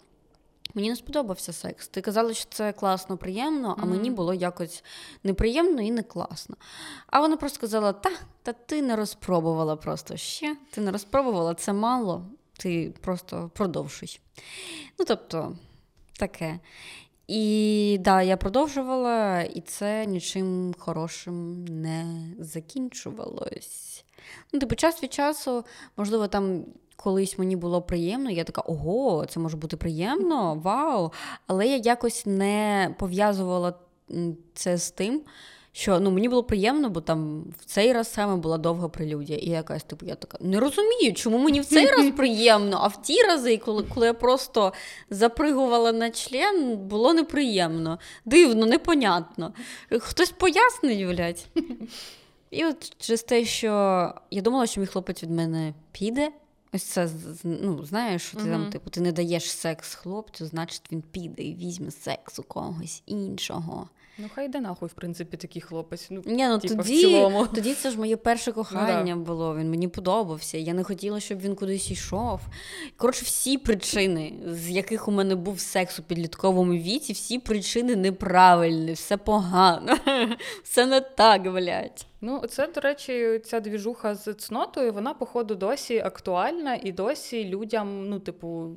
[0.73, 1.87] мені не сподобався секс.
[1.87, 4.83] Ти казала, що це класно, приємно, а мені було якось
[5.23, 6.55] неприємно і не класно.
[7.07, 8.11] А вона просто сказала: та,
[8.43, 12.25] та ти не розпробувала просто ще, ти не розпробувала, це мало,
[12.57, 14.19] ти просто продовжуй.
[14.99, 15.55] Ну, тобто,
[16.19, 16.59] таке.
[17.29, 22.05] І да, я продовжувала, і це нічим хорошим не
[22.39, 24.05] закінчувалось.
[24.53, 25.65] Ну, типу, час від часу,
[25.97, 26.65] можливо, там
[26.95, 31.11] колись мені було приємно, я така, ого, це може бути приємно, вау.
[31.47, 33.73] Але я якось не пов'язувала
[34.53, 35.21] це з тим,
[35.71, 39.39] що ну, мені було приємно, бо там в цей раз саме була довга прелюдія.
[39.39, 43.01] І якась, типу, я така не розумію, чому мені в цей раз приємно, а в
[43.01, 44.73] ті рази, коли, коли я просто
[45.09, 47.99] запригувала на член, було неприємно.
[48.25, 49.53] Дивно, непонятно.
[49.99, 51.45] Хтось пояснить, блядь.
[52.51, 53.67] І от через те, що
[54.31, 56.31] я думала, що мій хлопець від мене піде.
[56.73, 57.09] Ось це
[57.43, 61.53] ну, знаєш, що ти там, типу, ти не даєш секс хлопцю, значить він піде і
[61.53, 63.89] візьме секс у когось іншого.
[64.21, 66.07] Ну, хай йде нахуй, в принципі, такий хлопець.
[66.09, 67.47] Ну, Ні, ну Типа, в тоді, цілому.
[67.47, 69.55] тоді це ж моє перше кохання Ну, було.
[69.55, 70.57] Він мені подобався.
[70.57, 72.41] Я не хотіла, щоб він кудись йшов.
[72.97, 78.93] Коротше, всі причини, з яких у мене був секс у підлітковому віці, всі причини неправильні,
[78.93, 79.97] все погано,
[80.63, 82.05] все не так, блядь.
[82.21, 88.09] Ну, це, до речі, ця двіжуха з цнотою, вона, походу, досі актуальна і досі людям,
[88.09, 88.69] ну, типу,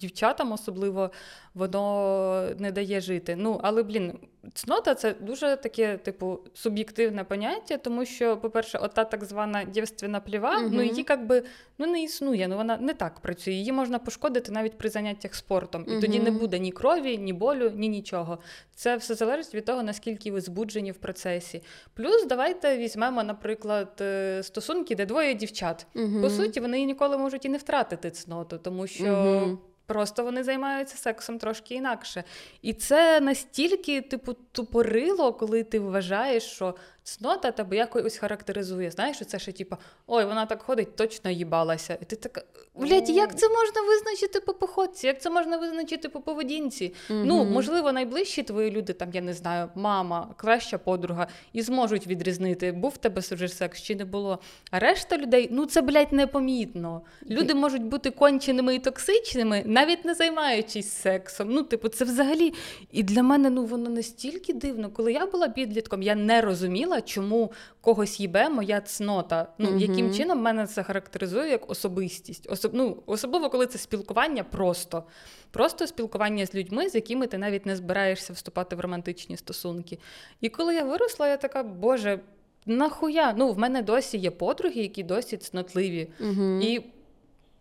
[0.00, 1.10] дівчатам особливо,
[1.54, 3.36] воно не дає жити.
[3.38, 4.18] Ну, але, блін,
[4.54, 10.58] цнота це дуже таке, типу, суб'єктивне поняття, тому що, по-перше, ота так звана дівственна пліва,
[10.58, 10.70] Мгм.
[10.72, 11.42] ну, її якби
[11.78, 13.54] ну, не існує, ну вона не так працює.
[13.54, 15.84] Її можна пошкодити навіть при заняттях спортом.
[15.88, 18.38] І тоді не буде ні крові, ні болю, ні нічого.
[18.74, 21.62] Це все залежить від того, наскільки ви збуджені в процесі.
[21.94, 25.86] Плюс давайте візьмемо, наприклад, е, стосунки, де двоє дівчат.
[25.94, 26.22] Угу.
[26.22, 29.58] По суті, вони ніколи можуть і не втратити цноту, тому що.
[29.86, 32.24] Просто вони займаються сексом трошки інакше.
[32.62, 36.74] І це настільки, типу, тупорило, коли ти вважаєш, що
[37.06, 38.90] цнота тебе якось характеризує.
[38.90, 41.98] Знаєш, це ще типу, ой, вона так ходить, точно їбалася.
[42.02, 42.42] І ти така,
[42.74, 45.06] блядь, як це можна визначити по походці?
[45.06, 46.94] Як це можна визначити по поведінці?
[47.08, 52.72] Ну, можливо, найближчі твої люди, там, я не знаю, мама, краща подруга, і зможуть відрізнити,
[52.72, 54.38] був в тебе секс чи не було.
[54.70, 57.02] А решта людей, ну це, блядь, непомітно.
[57.30, 61.48] Люди можуть бути конченими і токсичними, навіть не займаючись сексом.
[61.50, 62.54] Ну, типу, це взагалі.
[62.92, 64.90] І для мене ну воно настільки дивно.
[64.90, 69.52] Коли я була підлітком, я не розуміла, чому когось їбе моя цнота.
[69.58, 69.78] Ну, Мгм.
[69.78, 72.50] яким чином мене це характеризує як особистість.
[72.50, 72.70] Особ...
[72.74, 75.04] Ну, особливо, коли це спілкування просто.
[75.50, 79.98] Просто спілкування з людьми, з якими ти навіть не збираєшся вступати в романтичні стосунки.
[80.40, 82.20] І коли я виросла, я така, боже,
[82.66, 83.34] нахуя?
[83.36, 86.10] Ну, в мене досі є подруги, які досі цнотливі.
[86.20, 86.60] Угу.
[86.62, 86.84] І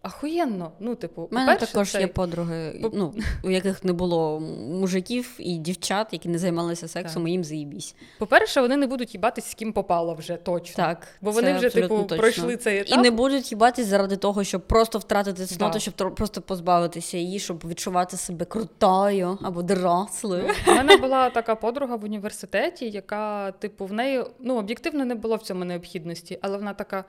[0.05, 0.71] ахуєнно.
[0.79, 3.13] Ну, типу, У мене також це- є подруги, По- ну,
[3.43, 4.39] у яких не було
[4.69, 7.29] мужиків і дівчат, які не займалися сексом, Так.
[7.29, 7.95] і їм заїбісь.
[8.19, 10.75] По-перше, вони не будуть їбатись з ким попало вже точно.
[10.75, 12.17] Так, Бо вони вже, типу, точно.
[12.17, 12.97] пройшли цей етап.
[12.99, 15.79] І не будуть їбатись заради того, щоб просто втратити цноту, Да.
[15.79, 20.45] щоб просто позбавитися її, щоб відчувати себе крутою або дорослою.
[20.67, 25.35] У мене була така подруга в університеті, яка, типу, в неї ну, об'єктивно не було
[25.35, 27.05] в цьому необхідності, але вона така.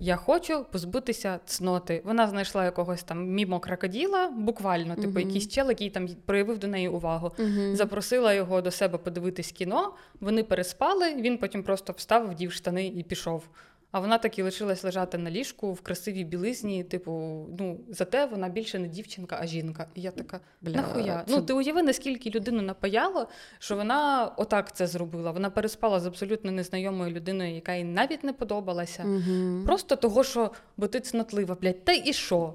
[0.00, 2.02] Я хочу позбутися цноти.
[2.04, 5.18] Вона знайшла якогось там мімо крокоділа, буквально, типу, Мгм.
[5.20, 7.32] якийсь чел, який там проявив до неї увагу.
[7.38, 7.76] Мгм.
[7.76, 9.94] Запросила його до себе подивитись кіно.
[10.20, 11.14] Вони переспали.
[11.14, 13.48] Він потім просто встав, вдів штани і пішов.
[13.90, 16.84] А вона так і лишилась лежати на ліжку в красивій білизні.
[16.84, 17.10] Типу,
[17.58, 19.86] ну зате вона більше не дівчинка, а жінка.
[19.94, 21.24] І я така, Бля, нахуя?
[21.26, 25.30] це- Ну ти уяви, наскільки людину напаяло, що вона отак це зробила.
[25.30, 29.04] Вона переспала з абсолютно незнайомою людиною, яка їй навіть не подобалася.
[29.04, 29.64] Угу.
[29.66, 32.54] Просто того, що бо ти цнотлива, блядь, та і що?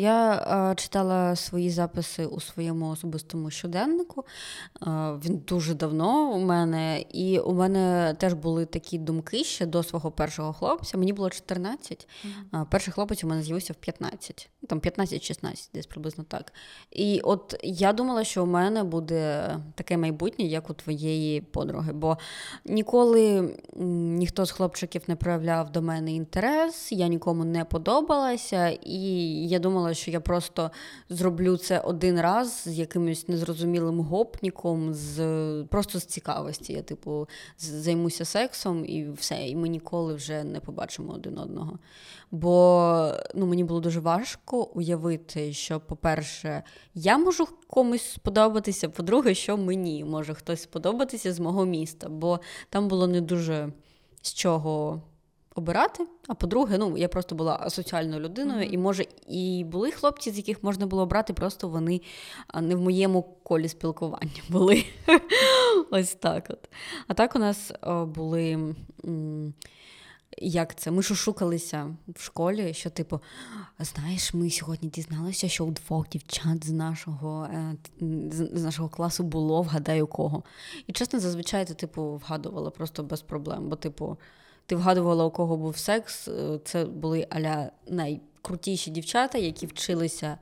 [0.00, 0.34] Я
[0.72, 4.24] е, читала свої записи у своєму особистому щоденнику.
[4.82, 4.86] Е,
[5.24, 10.10] він дуже давно у мене, і у мене теж були такі думки ще до свого
[10.10, 10.98] першого хлопця.
[10.98, 12.08] Мені було 14.
[12.50, 16.52] а Перший хлопець у мене з'явився в 15, там 15-16, десь приблизно так.
[16.90, 22.18] І от я думала, що у мене буде таке майбутнє, як у твоєї подруги, бо
[22.64, 29.00] ніколи ніхто з хлопчиків не проявляв до мене інтерес, я нікому не подобалася, і
[29.48, 30.70] я думала, що я просто
[31.08, 36.72] зроблю це один раз з якимось незрозумілим гопніком, з просто з цікавості.
[36.72, 41.78] Я, типу, займуся сексом і все, і ми ніколи вже не побачимо один одного.
[42.30, 46.62] Бо ну, мені було дуже важко уявити, що, по-перше,
[46.94, 52.88] я можу комусь сподобатися, по-друге, що мені може хтось сподобатися з мого міста, бо там
[52.88, 53.72] було не дуже
[54.22, 55.02] з чого
[55.54, 56.06] обирати.
[56.28, 60.62] А по-друге, ну я просто була асоціальною людиною, і може і були хлопці, з яких
[60.62, 62.00] можна було обрати, просто вони
[62.60, 64.84] не в моєму колі спілкування були.
[65.90, 66.68] Ось так от.
[67.06, 68.74] А так у нас о, були.
[69.04, 69.54] м,
[70.38, 70.90] Як це?
[70.90, 73.20] Ми шушукалися в школі, що, типу,
[73.78, 77.74] знаєш, ми сьогодні дізналися, що у двох дівчат з нашого, е,
[78.32, 80.42] з нашого класу було, вгадай у кого.
[80.86, 83.68] І чесно, зазвичай ти, типу, вгадувала просто без проблем.
[83.68, 84.16] Бо, типу,
[84.70, 86.28] ти вгадувала, у кого був секс.
[86.28, 90.38] е, Це були аля найкрутіші дівчата, які вчилися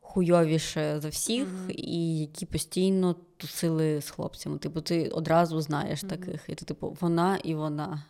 [0.00, 4.58] хуйовіше за всіх, і які постійно тусили з хлопцями.
[4.58, 6.44] Типу, ти одразу знаєш таких.
[6.48, 8.02] І ти, типу, вона і вона.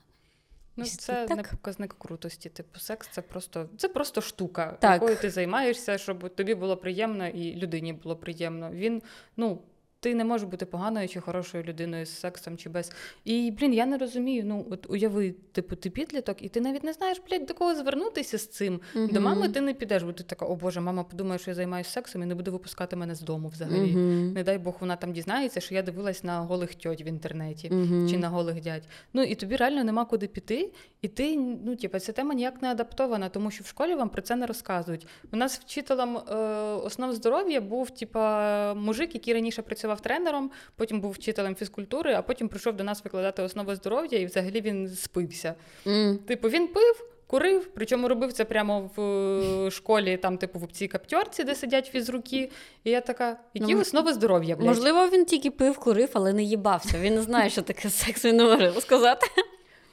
[0.76, 1.36] Ну, це так.
[1.36, 2.48] не показник крутості.
[2.48, 4.92] Типу, секс це просто це просто штука, Так.
[4.92, 8.70] якою ти займаєшся, щоб тобі було приємно і людині було приємно.
[8.70, 9.02] Він,
[9.36, 9.58] ну.
[10.00, 12.92] Ти не можеш бути поганою чи хорошою людиною з сексом чи без.
[13.24, 14.42] І, блін, я не розумію.
[14.46, 18.38] Ну, от уяви, типу, ти підліток, і ти навіть не знаєш, блядь, до кого звернутися
[18.38, 18.80] з цим.
[18.94, 21.90] До мами ти не підеш, бо ти така, о Боже, мама подумає, що я займаюся
[21.90, 23.92] сексом і не буде випускати мене з дому взагалі.
[23.92, 24.32] Мгм.
[24.32, 28.08] Не дай Бог, вона там дізнається, що я дивилась на голих тьоть в інтернеті Мгм.
[28.10, 28.82] чи на голих дядь.
[29.12, 32.68] Ну і тобі реально нема куди піти, і ти, ну, типу, ця тема ніяк не
[32.70, 35.06] адаптована, тому що в школі вам про це не розказують.
[35.32, 36.34] У нас вчителем е,
[36.84, 42.48] основ здоров'я був, типа, мужик, який раніше працював тренером, потім був вчителем фізкультури, а потім
[42.48, 45.54] прийшов до нас викладати основи здоров'я, і взагалі він спився.
[45.86, 46.16] Mm.
[46.16, 47.04] Типу, він пив.
[47.30, 49.00] Курив, причому робив це прямо в
[49.66, 52.50] е, школі, там, типу, в цій каптьорці, де сидять фізруки.
[52.84, 54.66] І я така, які Ну, основи здоров'я, блядь?
[54.66, 56.98] Можливо, він тільки пив, курив, але не їбався.
[57.00, 59.26] Він не знає, що таке секс, він не може розказати.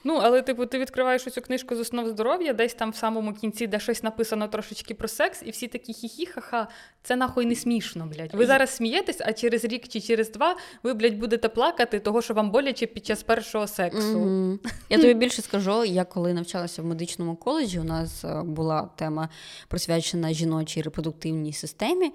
[0.08, 3.66] Ну, але, типу, ти відкриваєш цю книжку з основ здоров'я, десь там в самому кінці,
[3.66, 6.68] де щось написано трошечки про секс, і всі такі хі-хі, ха-ха,
[7.02, 8.34] це нахуй не смішно, блядь.
[8.34, 12.34] Ви зараз смієтесь, а через рік чи через два ви, блядь, будете плакати, того, що
[12.34, 14.18] вам боляче під час першого сексу.
[14.18, 14.60] Мгм.
[14.90, 19.28] Я тобі більше скажу, я коли навчалася в медичному коледжі, у нас е, була тема
[19.68, 22.12] присвячена жіночій репродуктивній системі,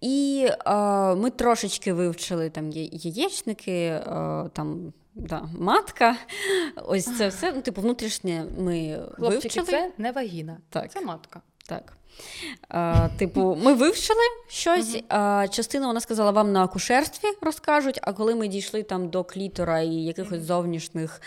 [0.00, 0.74] і е,
[1.14, 4.00] ми трошечки вивчили там яєчники, е,
[4.52, 6.16] там да, матка.
[6.86, 7.52] Ось це все.
[7.52, 9.66] Ну, типу, внутрішнє ми Хлопчики, вивчили.
[9.66, 10.92] це не вагіна, Так.
[10.92, 11.40] це матка.
[11.68, 11.92] Так.
[12.68, 15.02] А, типу, ми вивчили щось.
[15.08, 19.80] А, частину вона сказала, вам на акушерстві розкажуть, а коли ми дійшли там до клітора
[19.80, 21.20] і якихось зовнішніх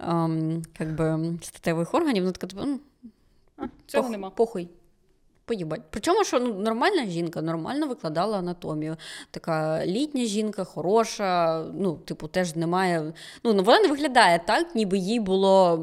[0.00, 2.80] ем, как би, статевих органів, вона така, типу, «М,
[3.56, 4.30] А, цього пох- нема.
[4.30, 4.68] похуй.
[5.44, 5.80] Поїбать.
[5.90, 8.96] Причому, що ну, нормальна жінка нормально викладала анатомію.
[9.30, 13.12] Така літня жінка, хороша, ну, типу, теж немає.
[13.44, 15.80] Ну, вона не виглядає так, ніби їй було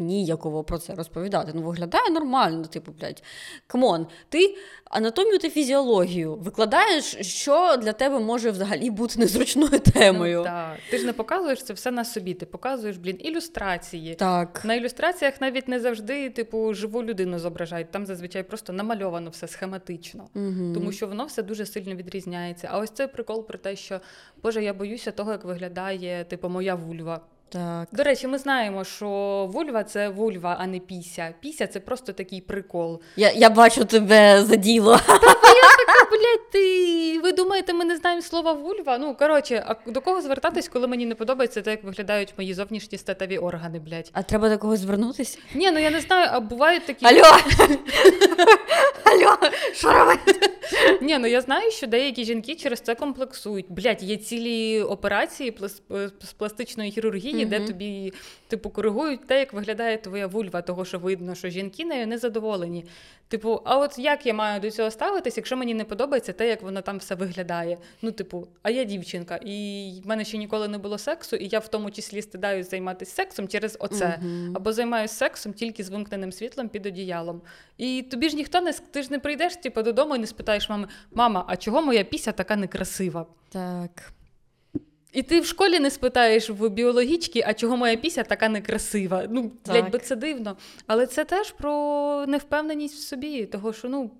[0.00, 1.52] ніяково про це розповідати.
[1.54, 3.22] Ну, виглядає нормально, типу, блядь.
[3.66, 10.38] Come on, ти анатомію та фізіологію викладаєш, що для тебе може взагалі бути незручною темою.
[10.38, 10.76] Ну, так.
[10.90, 12.34] Ти ж не показуєш це все на собі.
[12.34, 14.14] Ти показуєш, блін, ілюстрації.
[14.14, 14.64] Так.
[14.64, 17.90] На ілюстраціях навіть не завжди, типу, живу людину зображають.
[17.90, 20.28] Там зазвичай просто намальовано все схематично.
[20.34, 20.74] Угу.
[20.74, 22.68] Тому що воно все дуже сильно відрізняється.
[22.72, 24.00] А ось цей прикол про те, що
[24.42, 27.20] Боже, я боюся того, як виглядає типу моя вульва.
[27.52, 27.88] Так.
[27.92, 29.08] До речі, ми знаємо, що
[29.52, 31.34] вульва це вульва, а не піся.
[31.40, 33.00] Піся це просто такий прикол.
[33.16, 34.98] Я, я бачу тебе за діло.
[35.06, 35.69] Така,
[36.10, 38.98] блядь, ти ви думаєте, ми не знаємо слова вульва?
[38.98, 42.98] Ну коротше, а до кого звертатись, коли мені не подобається те, як виглядають мої зовнішні
[42.98, 44.10] статеві органи, блядь?
[44.12, 45.38] А треба до когось звернутися?
[45.54, 47.06] Ні, ну я не знаю, а бувають такі.
[47.06, 47.36] Алло!
[49.04, 49.36] Алло,
[49.72, 50.50] що робити?
[51.00, 53.66] Ні, ну я знаю, що деякі жінки через це комплексують.
[53.68, 55.58] Блядь, є цілі операції
[56.20, 58.12] з пластичної хірургії, де тобі
[58.48, 62.84] типу коригують те, як виглядає твоя вульва, того що видно, що жінки нею не задоволені.
[63.28, 66.62] Типу, а от як я маю до цього ставитись, якщо мені не подобається те, як
[66.62, 67.78] воно там все виглядає?
[68.02, 71.58] Ну, типу, а я дівчинка, і в мене ще ніколи не було сексу, і я
[71.58, 74.18] в тому числі стидаюсь займатися сексом через оце.
[74.22, 74.52] Мгм.
[74.56, 77.42] Або займаюся сексом тільки з вимкненим світлом під одіялом.
[77.78, 80.88] І тобі ж ніхто не ти ж не прийдеш типу, додому і не спитаєш мами,
[81.12, 83.26] мама, а чого моя піся така некрасива?
[83.48, 84.12] Так.
[85.12, 89.26] І ти в школі не спитаєш в біологічки, а чого моя піся така некрасива.
[89.30, 89.74] Ну, Так.
[89.74, 90.56] блядь, бо це дивно.
[90.86, 94.10] Але це теж про невпевненість в собі, того що ну.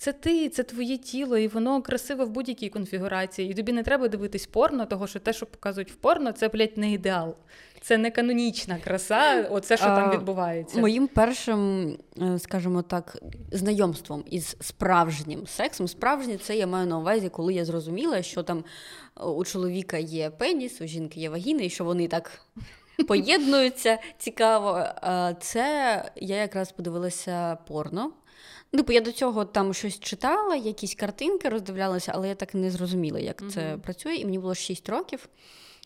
[0.00, 3.50] Це ти, це твоє тіло, і воно красиве в будь-якій конфігурації.
[3.50, 6.78] І тобі не треба дивитись порно, того що те, що показують в порно, це, блядь,
[6.78, 7.34] не ідеал.
[7.80, 10.80] Це не канонічна краса, оце, що там відбувається.
[10.80, 11.90] Моїм першим,
[12.22, 13.16] е, скажімо так,
[13.52, 15.88] знайомством із справжнім сексом.
[15.88, 18.64] Справжнє це я маю на увазі, коли я зрозуміла, що там
[19.20, 22.46] е, у чоловіка є пеніс, у жінки є вагіна, і що вони так
[23.08, 24.78] поєднуються цікаво.
[24.78, 28.12] Е, Це я якраз подивилася порно.
[28.70, 32.70] Типу, я до цього там щось читала, якісь картинки роздивлялася, але я так і не
[32.70, 34.14] зрозуміла, як це працює.
[34.14, 35.28] І мені було 6 років,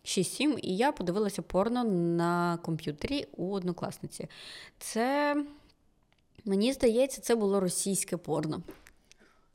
[0.04, 4.28] 6-7, і я подивилася порно на комп'ютері у однокласниці.
[4.78, 5.36] Це,
[6.44, 8.62] мені здається, це було російське порно.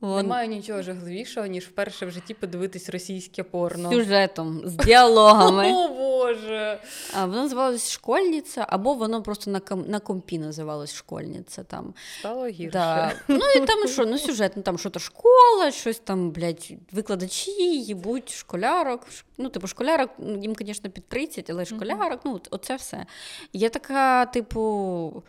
[0.00, 3.88] Вон- Немає нічого жахливішого, ніж вперше в житті подивитись російське порно.
[3.90, 5.72] З сюжетом, з діалогами.
[5.74, 6.78] О Боже!
[7.14, 11.64] А, воно називалось школьниця, або воно просто на, ком- на компі називалось школьниця.
[11.64, 11.94] Там.
[12.18, 12.70] Стало гірше.
[12.72, 13.12] Да.
[13.28, 17.50] Ну і там що, ну сюжет, ну там що то школа, щось там, блядь, викладачі,
[17.80, 19.06] їбуть, школярок.
[19.38, 23.06] Ну, типу, школярок, ну, їм, звісно, під 30, але школярок, ну, оце все.
[23.52, 25.22] Я така, типу.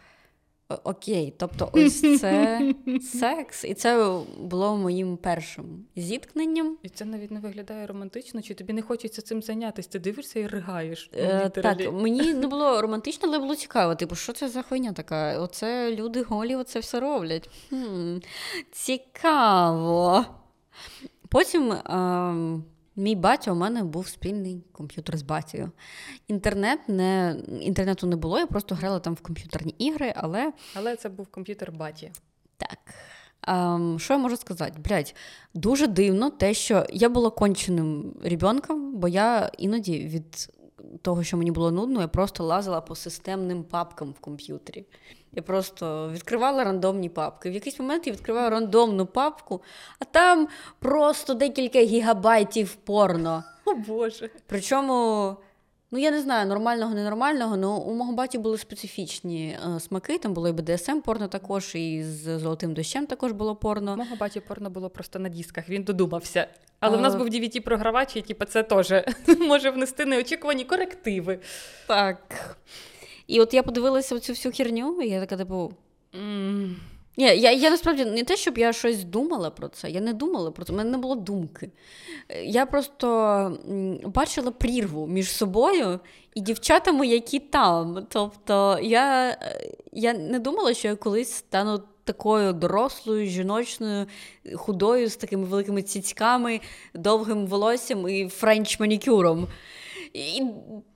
[0.84, 6.78] Окей, тобто ось це секс, і це було моїм першим зіткненням.
[6.84, 9.90] І це навіть не виглядає романтично, чи тобі не хочеться цим зайнятися?
[9.90, 11.10] Ти дивишся і ригаєш.
[11.14, 13.96] Е, так, мені не було романтично, але було цікаво.
[13.96, 15.40] Типу, що це за хуйня така?
[15.40, 17.50] Оце люди голі, оце все роблять.
[17.70, 18.18] Хм,
[18.72, 20.26] цікаво.
[21.30, 22.64] Потім ем,
[22.96, 25.72] мій батя у мене був спільний комп'ютер з батькою.
[26.28, 31.10] Інтернет не, інтернету не було, я просто грала там в комп'ютерні ігри, але Але це
[31.10, 32.12] був комп'ютер баті.
[32.58, 32.78] так.
[33.48, 34.74] Ем, що я можу сказати?
[34.86, 35.16] Блядь,
[35.54, 40.50] дуже дивно те, що я була конченим ребенком, бо я іноді від
[41.02, 44.86] того, що мені було нудно, я просто лазила по системним папкам в комп'ютері.
[45.34, 47.50] Я просто відкривала рандомні папки.
[47.50, 49.62] В якийсь момент я відкриваю рандомну папку,
[50.00, 50.48] а там
[50.80, 53.44] просто декілька гігабайтів порно.
[53.66, 54.30] О Боже.
[54.48, 55.36] Причому,
[55.92, 60.18] ну я не знаю, нормального, ненормального, але у мого баті були специфічні е, смаки.
[60.18, 63.94] Там було і БДСМ порно також, і з золотим дощем також було порно.
[63.94, 66.48] У Мого баті порно було просто на дисках, він додумався.
[66.80, 68.94] Але в нас був DVD-програвач, і типу, це теж
[69.40, 71.40] може внести неочікувані корективи.
[71.88, 72.58] Так.
[73.32, 75.74] І от я подивилася цю всю херню, і я така, типу.
[77.18, 79.90] Ні, я, я насправді не те, щоб я щось думала про це.
[79.90, 81.72] Я не думала про це, у мене не було думки.
[82.44, 83.58] Я просто
[84.06, 86.00] бачила прірву між собою
[86.34, 88.06] і дівчатами, які там.
[88.10, 89.38] Тобто я,
[89.92, 94.06] я не думала, що я колись стану такою дорослою, жіночною,
[94.56, 96.60] худою, з такими великими цицьками,
[96.94, 99.48] довгим волоссям і френч манікюром.
[100.14, 100.44] І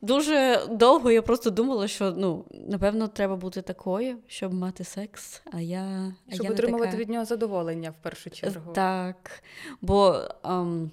[0.01, 5.41] дуже довго я просто думала, що ну, напевно, треба бути такою, щоб мати секс.
[5.51, 6.97] А я а Щоб я не отримувати така.
[6.97, 8.73] від нього задоволення в першу чергу.
[8.73, 9.43] Так.
[9.81, 10.91] Бо ем,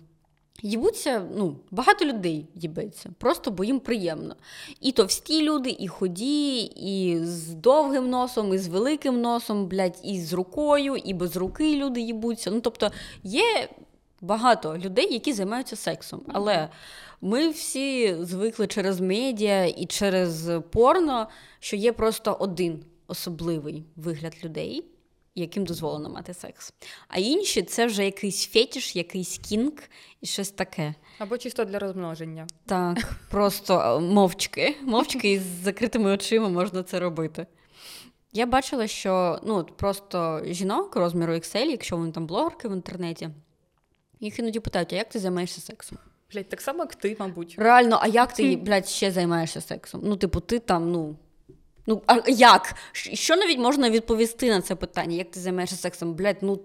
[0.63, 4.37] їбуться, ну, багато людей їбеться, просто бо їм приємно.
[4.81, 10.21] І товсті люди, і ході, і з довгим носом, і з великим носом, блядь, і
[10.21, 12.51] з рукою, і без руки люди їбуться.
[12.51, 12.91] Ну, тобто
[13.23, 13.69] є
[14.21, 16.23] багато людей, які займаються сексом.
[16.29, 16.69] Але
[17.23, 21.29] ми всі звикли через медіа і через порно,
[21.61, 24.85] що є просто один особливий вигляд людей,
[25.35, 26.75] яким дозволено мати секс.
[27.09, 29.73] А інші це вже якийсь фетіш, якийсь кінг
[30.21, 30.95] і щось таке.
[31.19, 32.47] Або чисто для розмноження.
[32.67, 32.99] Так,
[33.31, 34.77] просто е, мовчки.
[34.83, 37.47] Мовчки із закритими очима можна це робити.
[38.33, 43.29] Я бачила, що ну, просто жінок розміру XL, якщо вони там блогерки в інтернеті,
[44.21, 45.99] їх іноді питають, а як ти займаєшся сексом?
[46.33, 47.55] Блять, так само, як ти, мабуть.
[47.59, 50.01] Реально, а як ти, блядь, ще займаєшся сексом?
[50.05, 51.17] Ну, типу, ти там, ну.
[51.87, 52.75] Ну, а як?
[52.93, 55.17] Що навіть можна відповісти на це питання?
[55.17, 56.15] Як ти займаєшся сексом?
[56.15, 56.61] Блядь, ну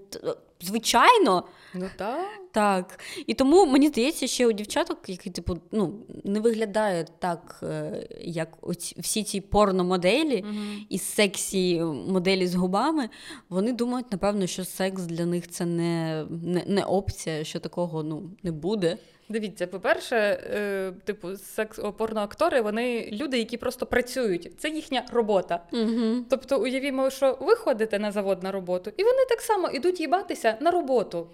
[0.61, 1.43] звичайно.
[1.79, 2.27] Ну так.
[2.51, 2.99] Так.
[3.27, 8.49] І тому мені здається, ще у дівчаток, які, типу, ну, не виглядають так, е, як
[8.61, 10.45] оці, всі ці порномоделі
[10.89, 13.09] і сексі моделі з губами,
[13.49, 18.29] вони думають, напевно, що секс для них це не, не, не опція, що такого ну,
[18.43, 18.97] не буде.
[19.29, 24.51] Дивіться, по-перше, е, типу, секс порноактори, вони люди, які просто працюють.
[24.59, 25.63] Це їхня робота.
[25.73, 26.25] Угу.
[26.29, 30.57] Тобто, уявімо, що ви ходите на завод на роботу, і вони так само ідуть їбатися
[30.61, 31.27] на роботу.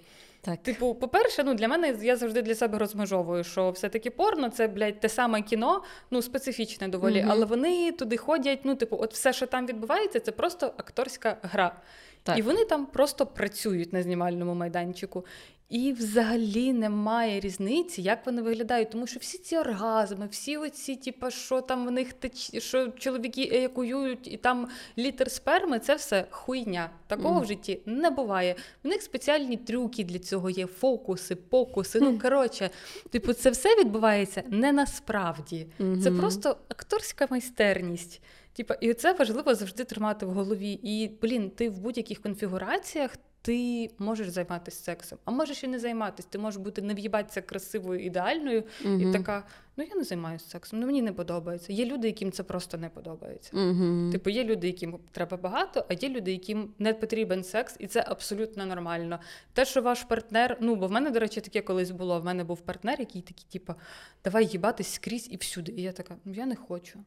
[0.46, 0.64] Так.
[0.64, 5.00] Типу, по-перше, ну для мене я завжди для себе розмежовую, що все-таки порно це, блядь,
[5.00, 7.32] те саме кіно, ну специфічне доволі, Мгм.
[7.32, 8.60] але вони туди ходять.
[8.64, 11.76] Ну, типу, от все, що там відбувається, це просто акторська гра.
[12.24, 12.38] Так.
[12.38, 15.26] І вони там просто працюють на знімальному майданчику.
[15.70, 21.32] І взагалі немає різниці, як вони виглядають, тому що всі ці оргазми, всі оці, типу,
[21.32, 22.64] що там в них теч...
[22.64, 26.90] що чоловіки еякують, і там літр сперми, це все хуйня.
[27.08, 27.44] Такого Мгм.
[27.44, 28.56] в житті не буває.
[28.84, 32.00] В них спеціальні трюки для цього є, фокуси, покуси.
[32.00, 32.70] Ну коротше,
[33.10, 35.68] типу, це все відбувається не насправді.
[36.04, 38.22] Це просто акторська майстерність.
[38.54, 40.80] Типа, і це важливо завжди тримати в голові.
[40.84, 43.18] І блін, ти в будь-яких конфігураціях.
[43.46, 46.28] Ти можеш займатися сексом, а можеш і не займатися.
[46.32, 48.64] Ти можеш бути не в'їбатися красивою, ідеальною,
[49.00, 49.44] і така:
[49.78, 51.74] ну я не займаюся сексом, ну мені не подобається.
[51.74, 53.52] Є люди, яким це просто не подобається.
[53.54, 54.12] Угу.
[54.12, 58.06] Типу, є люди, яким треба багато, а є люди, яким не потрібен секс, і це
[58.08, 59.20] абсолютно нормально.
[59.54, 62.22] Те, що ваш партнер, ну бо в мене, до речі, таке колись було.
[62.22, 63.74] В мене був партнер, який такий, типу,
[64.24, 65.72] давай їбатись скрізь і всюди.
[65.72, 67.00] І я така, ну я не хочу.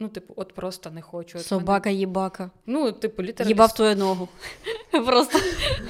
[0.00, 1.38] Ну, типу, от просто не хочу.
[1.38, 2.50] От в мене- Собака їбака.
[2.66, 3.48] Ну, типу, літера.
[3.48, 4.28] Їбав твою ногу.
[5.06, 5.38] Просто.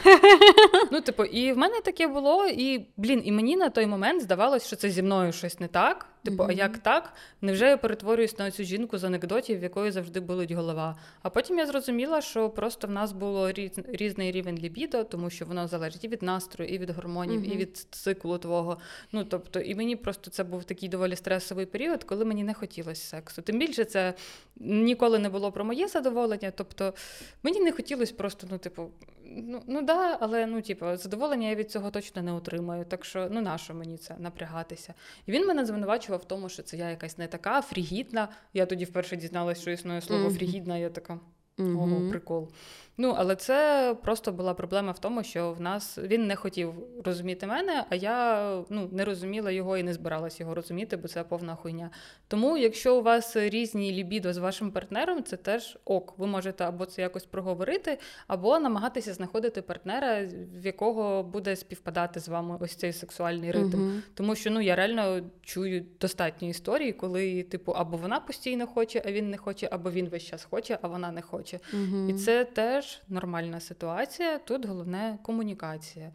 [0.91, 4.67] Ну, типу, і в мене таке було, і блін, і мені на той момент здавалось,
[4.67, 6.07] що це зі мною щось не так.
[6.25, 7.13] Типу, а як так?
[7.41, 10.97] Невже я перетворююсь на цю жінку з анекдотів, в якої завжди болить голова?
[11.23, 13.73] А потім я зрозуміла, що просто в нас було різ...
[13.89, 17.77] різний рівень лібідо, тому що воно залежить і від настрою, і від гормонів, і від
[17.77, 18.79] циклу твого.
[19.13, 23.05] Ну тобто, і мені просто це був такий доволі стресовий період, коли мені не хотілося
[23.05, 23.43] сексу.
[23.43, 24.15] Тим більше це
[24.57, 26.53] ніколи не було про моє задоволення.
[26.57, 26.95] Тобто
[27.43, 28.91] мені не хотілося просто, ну, типу,
[29.27, 32.85] ну, ну да, але ну, типу, задоволення я від цього точно не отримаю.
[32.85, 34.95] Так що ну нащо мені це напрягатися?
[35.27, 38.29] І він мене звинувачував в тому, що це я якась не така фрігідна.
[38.55, 40.35] Я тоді вперше дізналась, що існує слово Мгм.
[40.35, 40.79] фрігідна.
[40.79, 41.21] Я така.
[41.59, 42.49] Ого, прикол.
[42.97, 46.75] Ну, але це просто була проблема в тому, що в нас він не хотів
[47.05, 51.25] розуміти мене, а я ну, не розуміла його і не збиралась його розуміти, бо це
[51.25, 51.91] повна хуйня.
[52.29, 56.15] Тому, якщо у вас різні лібідо з вашим партнером, це теж ок.
[56.19, 60.29] Ви можете або це якось проговорити, або намагатися знаходити партнера,
[60.63, 63.79] в якого буде співпадати з вами ось цей сексуальний ритм.
[63.79, 64.03] Мгм.
[64.15, 69.13] Тому що ну я реально чую достатньо історій, коли типу або вона постійно хоче, а
[69.13, 71.61] він не хоче, або він весь час хоче, а вона не хоче.
[71.73, 72.11] Мгм.
[72.11, 74.39] І це теж нормальна ситуація.
[74.39, 76.13] Тут головне комунікація.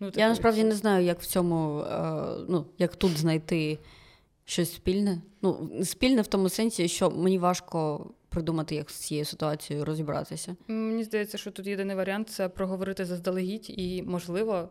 [0.00, 3.78] Ну, Я насправді не знаю, як в цьому, е, ну, як тут знайти
[4.44, 5.22] щось спільне.
[5.42, 10.56] Ну, спільне в тому сенсі, що мені важко придумати, як з цією ситуацією розібратися.
[10.68, 14.68] Мені здається, що тут єдиний варіант це проговорити заздалегідь і, можливо,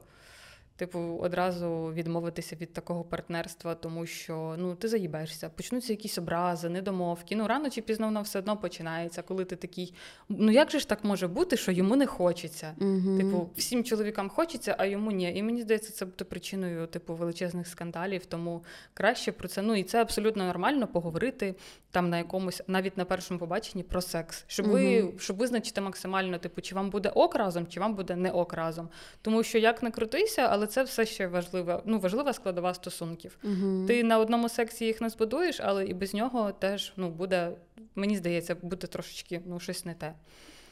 [0.82, 7.36] типу, одразу відмовитися від такого партнерства, тому що ну ти заїбешся, почнуться якісь образи, недомовки.
[7.36, 9.94] Ну рано чи пізно воно все одно починається, коли ти такий.
[10.30, 12.76] Ну як же ж так може бути, що йому не хочеться?
[12.82, 13.18] Угу.
[13.18, 15.34] Типу, всім чоловікам хочеться, а йому ні.
[15.36, 18.26] І мені здається, це буде причиною типу величезних скандалів.
[18.26, 18.64] Тому
[18.94, 19.62] краще про це.
[19.62, 21.56] Ну і це абсолютно нормально поговорити
[21.92, 26.62] там на якомусь, навіть на першому побаченні про секс, щоб ви щоб визначити максимально, типу,
[26.62, 28.90] чи вам буде ок разом, чи вам буде не ок разом.
[29.22, 33.38] Тому що як не крутися, але це все ще важливе, ну, важлива складова стосунків.
[33.44, 33.86] Угу.
[33.88, 37.52] Ти на одному сексі їх не збудуєш, але і без нього теж ну, буде,
[37.96, 40.14] мені здається, буде трошечки ну, щось не те.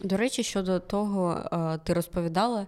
[0.02, 2.68] До речі, щодо того, е, ти розповідала,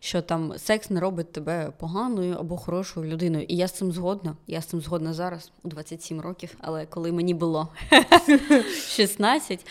[0.00, 3.44] що там секс не робить тебе поганою або хорошою людиною.
[3.48, 4.36] І я з цим згодна.
[4.46, 7.68] Я з цим згодна зараз, у 27 років, але коли мені було
[8.88, 9.66] 16,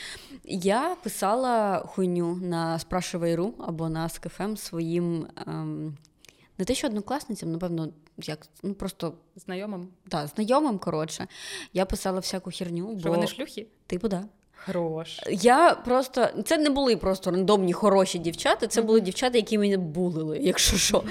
[0.45, 5.27] я писала хуйню на Spрашивай.ру або на СКФМ своїм.
[5.47, 5.97] Ем,
[6.59, 11.27] не те, що однокласницям, напевно, як ну просто Знайомим, да, знайомим, коротше.
[11.73, 13.67] Я писала всяку херню, що бо вони шлюхи?
[13.87, 14.25] типу, да.
[14.65, 15.19] Хорош.
[15.29, 20.39] Я просто це не були просто рандомні хороші дівчата, це були дівчата, які мене булили,
[20.41, 21.03] якщо що.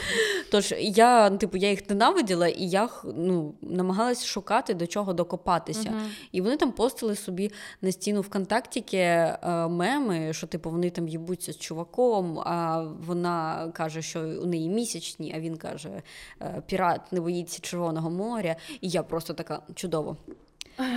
[0.51, 5.91] Тож я, типу, я їх ненавиділа, і я ну, намагалась шукати до чого докопатися.
[5.91, 6.11] Мгм.
[6.33, 7.51] І вони там постили собі
[7.83, 9.39] на стіну ВКонтактіки е,
[9.69, 15.33] меми, що типу вони там їбуться з чуваком, а вона каже, що у неї місячні,
[15.37, 16.03] а він каже,
[16.43, 18.57] е, пірат не боїться Червоного моря.
[18.81, 20.17] І я просто така чудово.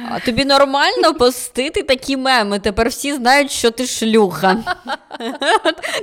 [0.10, 2.60] А тобі нормально постити такі меми?
[2.60, 4.58] Тепер всі знають, що ти шлюха.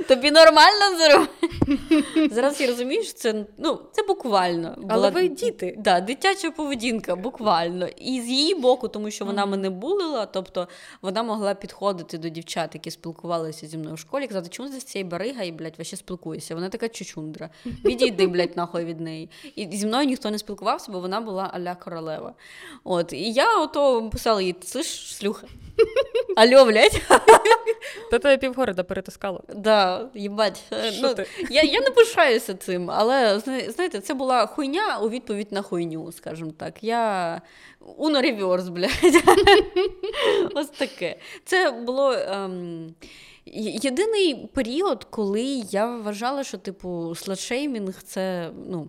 [0.07, 2.29] Тобі нормально зробити?
[2.31, 4.77] Зараз я розумію, що це, ну, це буквально.
[4.89, 5.75] Але ви діти.
[5.77, 7.87] Да, дитяча поведінка, буквально.
[7.87, 10.67] І з її боку, тому що вона мене булила, тобто
[11.01, 14.79] вона могла підходити до дівчат, які спілкувалися зі мною в школі, і казати, чому ти
[14.79, 16.55] з цією барига і, блядь, вообще спілкуєшся?
[16.55, 17.49] Вона така чучундра.
[17.85, 19.29] Відійди, блядь, нахуй від неї.
[19.55, 22.33] І зі мною ніхто не спілкувався, бо вона була аля королева.
[22.83, 25.47] От, і я ото писала їй, слиш, шлюха.
[26.35, 27.01] Алло, блядь.
[28.11, 29.43] Та тебе півгорода перетискало.
[29.55, 30.63] Да, їбать.
[31.01, 31.15] Ну,
[31.49, 36.51] я, я не пишаюся цим, але знаєте, це була хуйня у відповідь на хуйню, скажімо
[36.57, 36.83] так.
[36.83, 37.41] Я
[37.97, 38.91] уно реверс, блядь.
[40.55, 41.15] Ось таке.
[41.45, 42.13] Це було.
[42.13, 42.95] Ем...
[43.81, 48.87] Єдиний період, коли я вважала, що, типу, сладшеймінг це ну,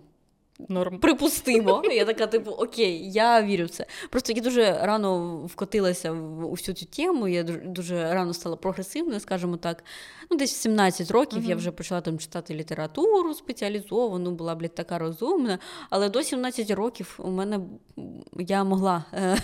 [0.68, 0.98] Норм.
[0.98, 1.82] припустимо.
[1.92, 3.86] Я така, типу, окей, я вірю в це.
[4.11, 7.28] Просто я дуже рано вкотилася в у всю цю тему.
[7.28, 9.84] Я дуже, рано стала прогресивною, скажімо так.
[10.30, 14.98] Ну, десь в 17 років я вже почала там читати літературу спеціалізовану, була, блядь, така
[14.98, 15.58] розумна.
[15.90, 17.61] Але до 17 років у мене
[18.38, 19.36] я могла е,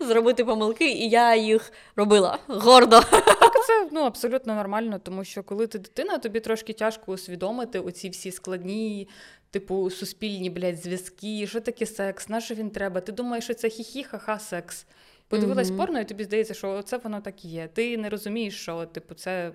[0.00, 3.00] зробити помилки, і я їх робила гордо.
[3.00, 8.08] Так, це ну, абсолютно нормально, тому що коли ти дитина, тобі трошки тяжко усвідомити оці
[8.08, 9.08] всі складні,
[9.50, 13.00] типу, суспільні, блядь, зв'язки, що таке секс, на що він треба.
[13.00, 14.86] Ти думаєш, що це хі-хі, ха-ха, секс.
[15.28, 15.76] Подивилась Мгм.
[15.78, 17.68] порно, і тобі здається, що це воно так і є.
[17.72, 19.52] Ти не розумієш, що типу, це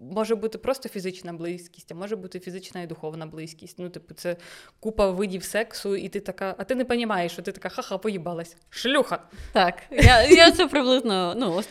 [0.00, 3.78] може бути просто фізична близькість, а може бути фізична і духовна близькість.
[3.78, 4.36] Ну, типу, це
[4.80, 8.56] купа видів сексу, і ти така, а ти не розумієш, що ти така ха-ха, поїбалась.
[8.70, 9.22] Шлюха.
[9.52, 11.34] Так, я, я це приблизно.
[11.36, 11.62] Ну,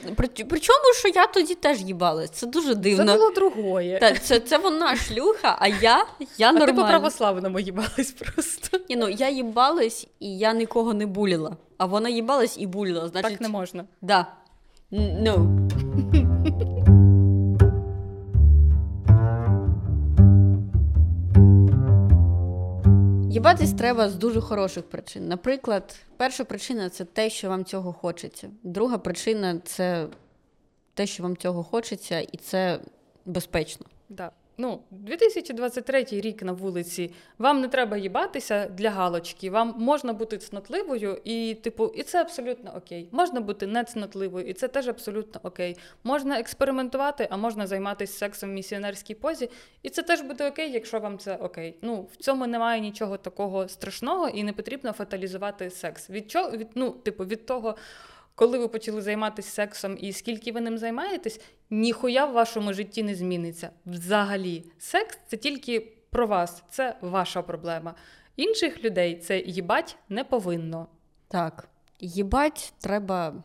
[0.50, 2.30] причому, що я тоді теж їбалась.
[2.30, 3.06] Це дуже дивно.
[3.06, 4.00] Це було другое.
[4.00, 6.06] Так, це, це вона шлюха, а я,
[6.38, 8.80] я а ти по православному їбалась просто.
[8.90, 11.58] Ні, ну, я їбалась, і я нікого не буліла.
[11.78, 13.08] А вона їбалась і буліла.
[13.08, 13.86] Значить, Так не можна.
[14.02, 14.26] Да.
[14.94, 15.68] Н-
[23.44, 23.78] Ну.
[23.78, 25.28] Треба з дуже хороших причин.
[25.28, 28.50] Наприклад, перша причина це те, що вам цього хочеться.
[28.64, 30.08] Друга причина це
[30.94, 32.80] те, що вам цього хочеться, і це
[33.26, 33.86] безпечно.
[34.10, 34.32] Да.
[34.62, 37.14] Ну, 2023 рік на вулиці.
[37.38, 39.50] Вам не треба їбатися для галочки.
[39.50, 43.10] Вам можна бути цнотливою, і, типу, і це абсолютно окей.
[43.12, 45.78] Можна бути не цнотливою, і це теж абсолютно окей.
[46.04, 49.50] Можна експериментувати, а можна займатися сексом в місіонерській позі,
[49.84, 51.78] і це теж буде окей, якщо вам це окей.
[51.82, 56.10] Ну, в цьому немає нічого такого страшного, і не потрібно фаталізувати секс.
[56.10, 57.76] Від чого від, ну, типу, від того.
[58.36, 63.16] Коли ви почали займатися сексом і скільки ви ним займаєтесь, ніхуя в вашому житті не
[63.16, 63.70] зміниться.
[63.86, 65.80] Взагалі, секс це тільки
[66.10, 67.96] про вас, це ваша проблема.
[68.36, 70.88] Інших людей це їбать не повинно.
[71.28, 71.68] Так.
[72.00, 73.44] Їбать треба.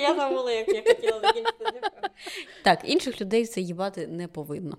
[0.00, 1.80] Я забула, як я хотіла закінчити.
[2.62, 4.78] Так, інших людей це їбати не повинно.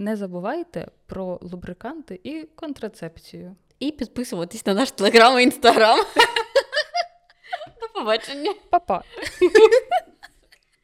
[0.00, 3.56] Не забувайте про лубриканти і контрацепцію.
[3.78, 5.98] І підписуватись на наш телеграм і інстаграм.
[7.80, 8.54] До побачення.
[8.70, 9.02] Па-па!